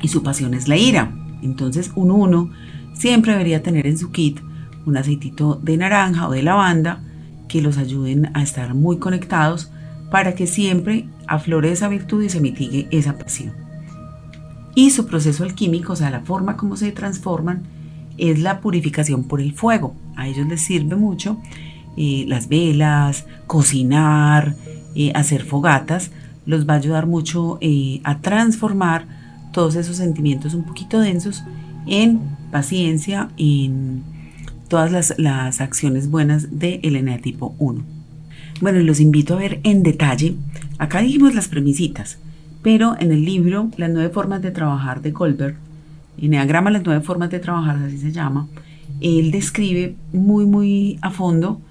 y 0.01 0.07
su 0.07 0.23
pasión 0.23 0.55
es 0.55 0.67
la 0.67 0.77
ira. 0.77 1.15
Entonces 1.43 1.91
un 1.95 2.09
uno 2.09 2.49
siempre 2.95 3.33
debería 3.33 3.61
tener 3.61 3.85
en 3.85 3.99
su 3.99 4.11
kit 4.11 4.39
un 4.87 4.97
aceitito 4.97 5.59
de 5.61 5.77
naranja 5.77 6.27
o 6.27 6.31
de 6.31 6.41
lavanda 6.41 7.03
que 7.47 7.61
los 7.61 7.77
ayuden 7.77 8.31
a 8.33 8.41
estar 8.41 8.73
muy 8.73 8.97
conectados 8.97 9.71
para 10.09 10.33
que 10.33 10.47
siempre 10.47 11.07
aflore 11.27 11.71
esa 11.71 11.87
virtud 11.87 12.23
y 12.23 12.29
se 12.29 12.41
mitigue 12.41 12.87
esa 12.89 13.15
pasión. 13.15 13.64
Y 14.75 14.91
su 14.91 15.07
proceso 15.07 15.43
alquímico, 15.43 15.93
o 15.93 15.95
sea, 15.95 16.09
la 16.09 16.19
forma 16.19 16.57
como 16.57 16.75
se 16.75 16.91
transforman, 16.91 17.63
es 18.17 18.39
la 18.39 18.59
purificación 18.61 19.23
por 19.23 19.41
el 19.41 19.53
fuego. 19.53 19.95
A 20.15 20.27
ellos 20.27 20.47
les 20.47 20.61
sirve 20.61 20.95
mucho 20.95 21.37
eh, 21.97 22.25
las 22.27 22.49
velas, 22.49 23.25
cocinar, 23.47 24.55
eh, 24.95 25.11
hacer 25.15 25.43
fogatas, 25.43 26.11
los 26.45 26.67
va 26.67 26.73
a 26.73 26.77
ayudar 26.77 27.07
mucho 27.07 27.57
eh, 27.61 28.01
a 28.03 28.19
transformar 28.19 29.07
todos 29.53 29.75
esos 29.75 29.97
sentimientos 29.97 30.53
un 30.53 30.63
poquito 30.63 30.99
densos 30.99 31.43
en 31.87 32.19
paciencia, 32.51 33.29
en 33.37 34.03
todas 34.67 35.17
las, 35.17 35.61
acciones 35.61 36.09
buenas 36.09 36.59
del 36.59 36.81
de 36.81 37.19
tipo 37.21 37.55
1. 37.59 37.83
Bueno, 38.61 38.79
los 38.79 38.99
invito 38.99 39.35
a 39.35 39.37
ver 39.37 39.59
en 39.63 39.83
detalle. 39.83 40.35
Acá 40.77 40.99
dijimos 40.99 41.33
las 41.33 41.47
premisitas, 41.47 42.17
pero 42.65 42.95
en 42.99 43.11
el 43.11 43.23
libro 43.23 43.69
Las 43.77 43.91
nueve 43.91 44.09
formas 44.09 44.41
de 44.41 44.49
trabajar 44.49 45.03
de 45.03 45.11
Goldberg, 45.11 45.55
Enneagrama 46.17 46.71
Las 46.71 46.81
nueve 46.83 46.99
formas 47.01 47.29
de 47.29 47.37
trabajar, 47.37 47.77
así 47.77 47.99
se 47.99 48.11
llama, 48.11 48.47
él 49.01 49.29
describe 49.29 49.95
muy, 50.11 50.47
muy 50.47 50.97
a 51.03 51.11
fondo 51.11 51.61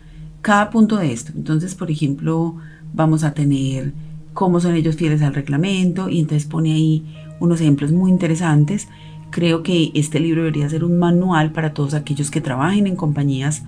cada 0.41 0.71
punto 0.71 0.97
de 0.97 1.13
esto. 1.13 1.33
Entonces, 1.35 1.75
por 1.75 1.91
ejemplo, 1.91 2.55
vamos 2.93 3.25
a 3.25 3.35
tener 3.35 3.93
cómo 4.35 4.61
son 4.61 4.77
ellos 4.77 4.95
fieles 4.95 5.21
al 5.23 5.35
reglamento 5.35 6.09
y 6.09 6.21
entonces 6.21 6.49
pone 6.49 6.73
ahí 6.73 7.05
unos 7.41 7.61
ejemplos 7.61 7.91
muy 7.91 8.09
interesantes. 8.09 8.87
Creo 9.31 9.65
que 9.65 9.91
este 9.95 10.21
libro 10.21 10.43
debería 10.43 10.69
ser 10.69 10.85
un 10.85 11.01
manual 11.01 11.51
para 11.51 11.75
todos 11.75 11.95
aquellos 11.95 12.31
que 12.31 12.41
trabajen 12.41 12.87
en 12.87 12.95
compañías 12.95 13.65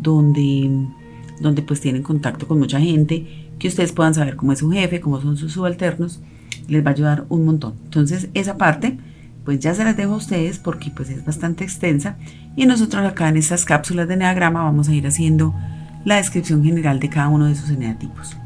donde, 0.00 0.86
donde 1.40 1.62
pues 1.62 1.80
tienen 1.80 2.04
contacto 2.04 2.46
con 2.46 2.60
mucha 2.60 2.78
gente, 2.78 3.48
que 3.58 3.66
ustedes 3.66 3.90
puedan 3.90 4.14
saber 4.14 4.36
cómo 4.36 4.52
es 4.52 4.60
su 4.60 4.70
jefe, 4.70 5.00
cómo 5.00 5.20
son 5.20 5.36
sus 5.36 5.54
subalternos, 5.54 6.20
les 6.68 6.84
va 6.84 6.90
a 6.90 6.92
ayudar 6.92 7.24
un 7.28 7.44
montón. 7.44 7.74
Entonces, 7.84 8.28
esa 8.34 8.56
parte 8.56 8.98
pues 9.44 9.60
ya 9.60 9.74
se 9.74 9.82
las 9.82 9.96
dejo 9.96 10.12
a 10.12 10.16
ustedes 10.18 10.58
porque 10.58 10.90
pues 10.94 11.08
es 11.08 11.24
bastante 11.24 11.64
extensa 11.64 12.16
y 12.54 12.66
nosotros 12.66 13.06
acá 13.06 13.30
en 13.30 13.38
estas 13.38 13.64
cápsulas 13.64 14.06
de 14.06 14.18
Neagrama 14.18 14.62
vamos 14.62 14.90
a 14.90 14.94
ir 14.94 15.06
haciendo 15.06 15.54
la 16.04 16.16
descripción 16.16 16.62
general 16.62 17.00
de 17.00 17.08
cada 17.08 17.28
uno 17.28 17.46
de 17.46 17.54
sus 17.54 17.70
eneatipos. 17.70 18.36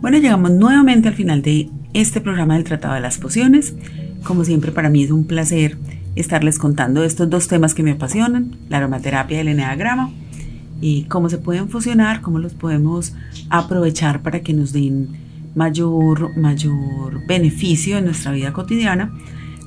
Bueno, 0.00 0.18
llegamos 0.18 0.50
nuevamente 0.50 1.08
al 1.08 1.14
final 1.14 1.42
de 1.42 1.70
este 1.92 2.20
programa 2.20 2.54
del 2.54 2.64
Tratado 2.64 2.94
de 2.94 3.00
las 3.00 3.18
Pociones. 3.18 3.74
Como 4.24 4.44
siempre, 4.44 4.72
para 4.72 4.88
mí 4.88 5.04
es 5.04 5.10
un 5.10 5.26
placer 5.26 5.78
estarles 6.16 6.58
contando 6.58 7.04
estos 7.04 7.30
dos 7.30 7.46
temas 7.46 7.74
que 7.74 7.82
me 7.82 7.92
apasionan, 7.92 8.56
la 8.68 8.78
aromaterapia 8.78 9.36
y 9.36 9.40
el 9.40 9.48
eneagrama, 9.48 10.10
y 10.80 11.04
cómo 11.04 11.28
se 11.28 11.38
pueden 11.38 11.68
fusionar, 11.68 12.20
cómo 12.20 12.38
los 12.38 12.54
podemos 12.54 13.12
aprovechar 13.48 14.22
para 14.22 14.40
que 14.40 14.54
nos 14.54 14.72
den 14.72 15.08
mayor, 15.54 16.36
mayor 16.36 17.24
beneficio 17.26 17.98
en 17.98 18.06
nuestra 18.06 18.32
vida 18.32 18.52
cotidiana. 18.52 19.12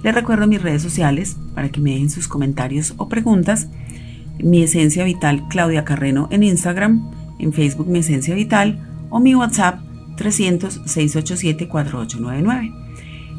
Les 0.04 0.14
recuerdo 0.14 0.48
mis 0.48 0.62
redes 0.62 0.82
sociales 0.82 1.38
para 1.56 1.70
que 1.70 1.80
me 1.80 1.92
dejen 1.92 2.10
sus 2.10 2.28
comentarios 2.28 2.94
o 2.98 3.08
preguntas 3.08 3.70
Mi 4.40 4.64
Esencia 4.64 5.06
Vital 5.06 5.48
Claudia 5.50 5.86
Carreno 5.86 6.28
en 6.32 6.42
Instagram, 6.44 7.10
en 7.40 7.54
Facebook 7.54 7.88
Mi 7.88 8.00
Esencia 8.00 8.36
Vital 8.36 8.86
o 9.10 9.20
mi 9.20 9.36
WhatsApp 9.36 9.80
300-687-4899. 10.18 12.74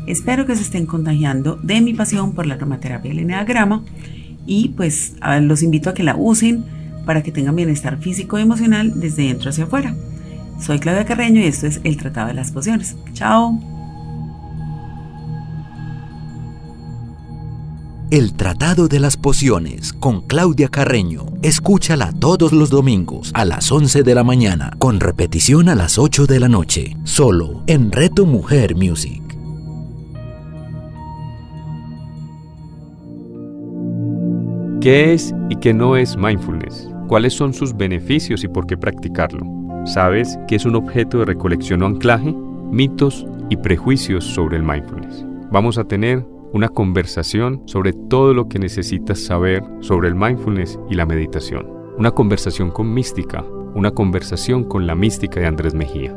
Espero 0.07 0.46
que 0.46 0.57
se 0.57 0.62
estén 0.62 0.87
contagiando 0.87 1.57
de 1.57 1.80
mi 1.80 1.94
pasión 1.94 2.35
por 2.35 2.46
la 2.46 2.54
aromaterapia 2.54 3.11
del 3.11 3.18
eneagrama 3.20 3.83
y 4.46 4.68
pues 4.70 5.14
los 5.40 5.62
invito 5.62 5.90
a 5.90 5.94
que 5.94 6.02
la 6.02 6.16
usen 6.16 6.64
para 7.07 7.22
que 7.22 7.33
tengan 7.33 7.57
bienestar 7.57 7.98
físico 7.98 8.38
y 8.38 8.42
emocional 8.42 9.00
desde 9.00 9.24
dentro 9.24 9.50
hacia 9.50 9.64
afuera. 9.64 9.94
Soy 10.61 10.79
Claudia 10.79 11.05
Carreño 11.05 11.40
y 11.40 11.45
esto 11.45 11.67
es 11.67 11.81
El 11.85 11.97
Tratado 11.97 12.29
de 12.29 12.35
las 12.35 12.51
Pociones. 12.53 12.97
Chao. 13.12 13.59
El 18.11 18.35
Tratado 18.35 18.87
de 18.87 19.01
las 19.01 19.17
Pociones 19.17 19.93
con 19.93 20.21
Claudia 20.23 20.69
Carreño. 20.69 21.27
Escúchala 21.43 22.12
todos 22.12 22.53
los 22.53 22.71
domingos 22.71 23.31
a 23.35 23.45
las 23.45 23.73
11 23.73 24.05
de 24.05 24.14
la 24.14 24.23
mañana, 24.23 24.71
con 24.79 25.01
repetición 25.01 25.69
a 25.69 25.75
las 25.75 25.99
8 25.99 26.27
de 26.27 26.38
la 26.38 26.49
noche, 26.49 26.97
solo 27.03 27.64
en 27.67 27.90
Reto 27.90 28.25
Mujer 28.25 28.77
Music. 28.77 29.21
¿Qué 34.81 35.14
es 35.14 35.35
y 35.49 35.57
qué 35.57 35.75
no 35.75 35.97
es 35.97 36.17
mindfulness? 36.17 36.88
¿Cuáles 37.09 37.33
son 37.33 37.53
sus 37.53 37.77
beneficios 37.77 38.45
y 38.45 38.49
por 38.49 38.67
qué 38.67 38.77
practicarlo? 38.77 39.63
¿Sabes 39.85 40.38
qué 40.49 40.57
es 40.57 40.64
un 40.64 40.77
objeto 40.77 41.18
de 41.18 41.27
recolección 41.27 41.83
o 41.83 41.87
anclaje? 41.87 42.35
Mitos 42.70 43.27
y 43.51 43.57
prejuicios 43.59 44.25
sobre 44.25 44.57
el 44.57 44.62
mindfulness. 44.62 45.27
Vamos 45.51 45.77
a 45.77 45.85
tener 45.85 46.25
una 46.55 46.70
conversación 46.70 47.62
sobre 47.66 47.92
todo 47.92 48.33
lo 48.33 48.49
que 48.49 48.59
necesitas 48.59 49.18
saber 49.18 49.62
sobre 49.81 50.09
el 50.09 50.14
mindfulness 50.14 50.79
y 50.88 50.94
la 50.94 51.05
meditación. 51.05 51.68
Una 51.99 52.12
conversación 52.12 52.70
con 52.70 52.94
mística, 52.94 53.44
una 53.75 53.90
conversación 53.90 54.64
con 54.64 54.87
la 54.87 54.94
mística 54.94 55.40
de 55.40 55.47
Andrés 55.47 55.75
Mejía. 55.75 56.16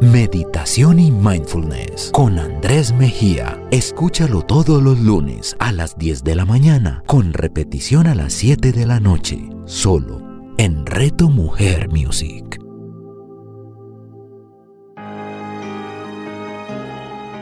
Meditación 0.00 0.98
y 0.98 1.12
Mindfulness 1.12 2.10
con 2.12 2.40
Andrés 2.40 2.92
Mejía. 2.92 3.62
Escúchalo 3.70 4.42
todos 4.42 4.82
los 4.82 4.98
lunes 4.98 5.54
a 5.60 5.70
las 5.70 5.96
10 5.96 6.24
de 6.24 6.34
la 6.34 6.44
mañana 6.44 7.04
con 7.06 7.32
repetición 7.32 8.08
a 8.08 8.16
las 8.16 8.32
7 8.32 8.72
de 8.72 8.86
la 8.86 8.98
noche, 8.98 9.48
solo 9.64 10.20
en 10.58 10.86
Reto 10.86 11.28
Mujer 11.28 11.88
Music. 11.90 12.63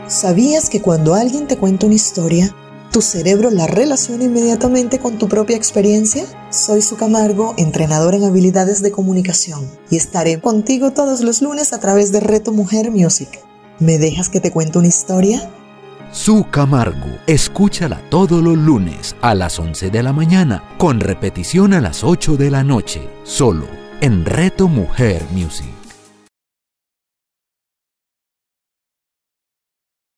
¿Sabías 0.07 0.69
que 0.69 0.81
cuando 0.81 1.13
alguien 1.13 1.47
te 1.47 1.57
cuenta 1.57 1.85
una 1.85 1.95
historia, 1.95 2.53
tu 2.91 3.01
cerebro 3.01 3.49
la 3.49 3.67
relaciona 3.67 4.25
inmediatamente 4.25 4.99
con 4.99 5.17
tu 5.17 5.29
propia 5.29 5.55
experiencia? 5.55 6.25
Soy 6.51 6.81
Su 6.81 6.97
Camargo, 6.97 7.53
entrenador 7.57 8.13
en 8.13 8.25
habilidades 8.25 8.81
de 8.81 8.91
comunicación, 8.91 9.65
y 9.89 9.95
estaré 9.95 10.41
contigo 10.41 10.91
todos 10.91 11.21
los 11.21 11.41
lunes 11.41 11.71
a 11.71 11.79
través 11.79 12.11
de 12.11 12.19
Reto 12.19 12.51
Mujer 12.51 12.91
Music. 12.91 13.29
¿Me 13.79 13.97
dejas 13.97 14.27
que 14.27 14.41
te 14.41 14.51
cuente 14.51 14.77
una 14.77 14.89
historia? 14.89 15.49
Su 16.11 16.45
Camargo, 16.51 17.07
escúchala 17.25 18.01
todos 18.09 18.43
los 18.43 18.57
lunes 18.57 19.15
a 19.21 19.33
las 19.33 19.57
11 19.57 19.89
de 19.89 20.03
la 20.03 20.11
mañana, 20.11 20.75
con 20.77 20.99
repetición 20.99 21.73
a 21.73 21.81
las 21.81 22.03
8 22.03 22.35
de 22.35 22.51
la 22.51 22.63
noche, 22.63 23.07
solo 23.23 23.67
en 24.01 24.25
Reto 24.25 24.67
Mujer 24.67 25.25
Music. 25.31 25.72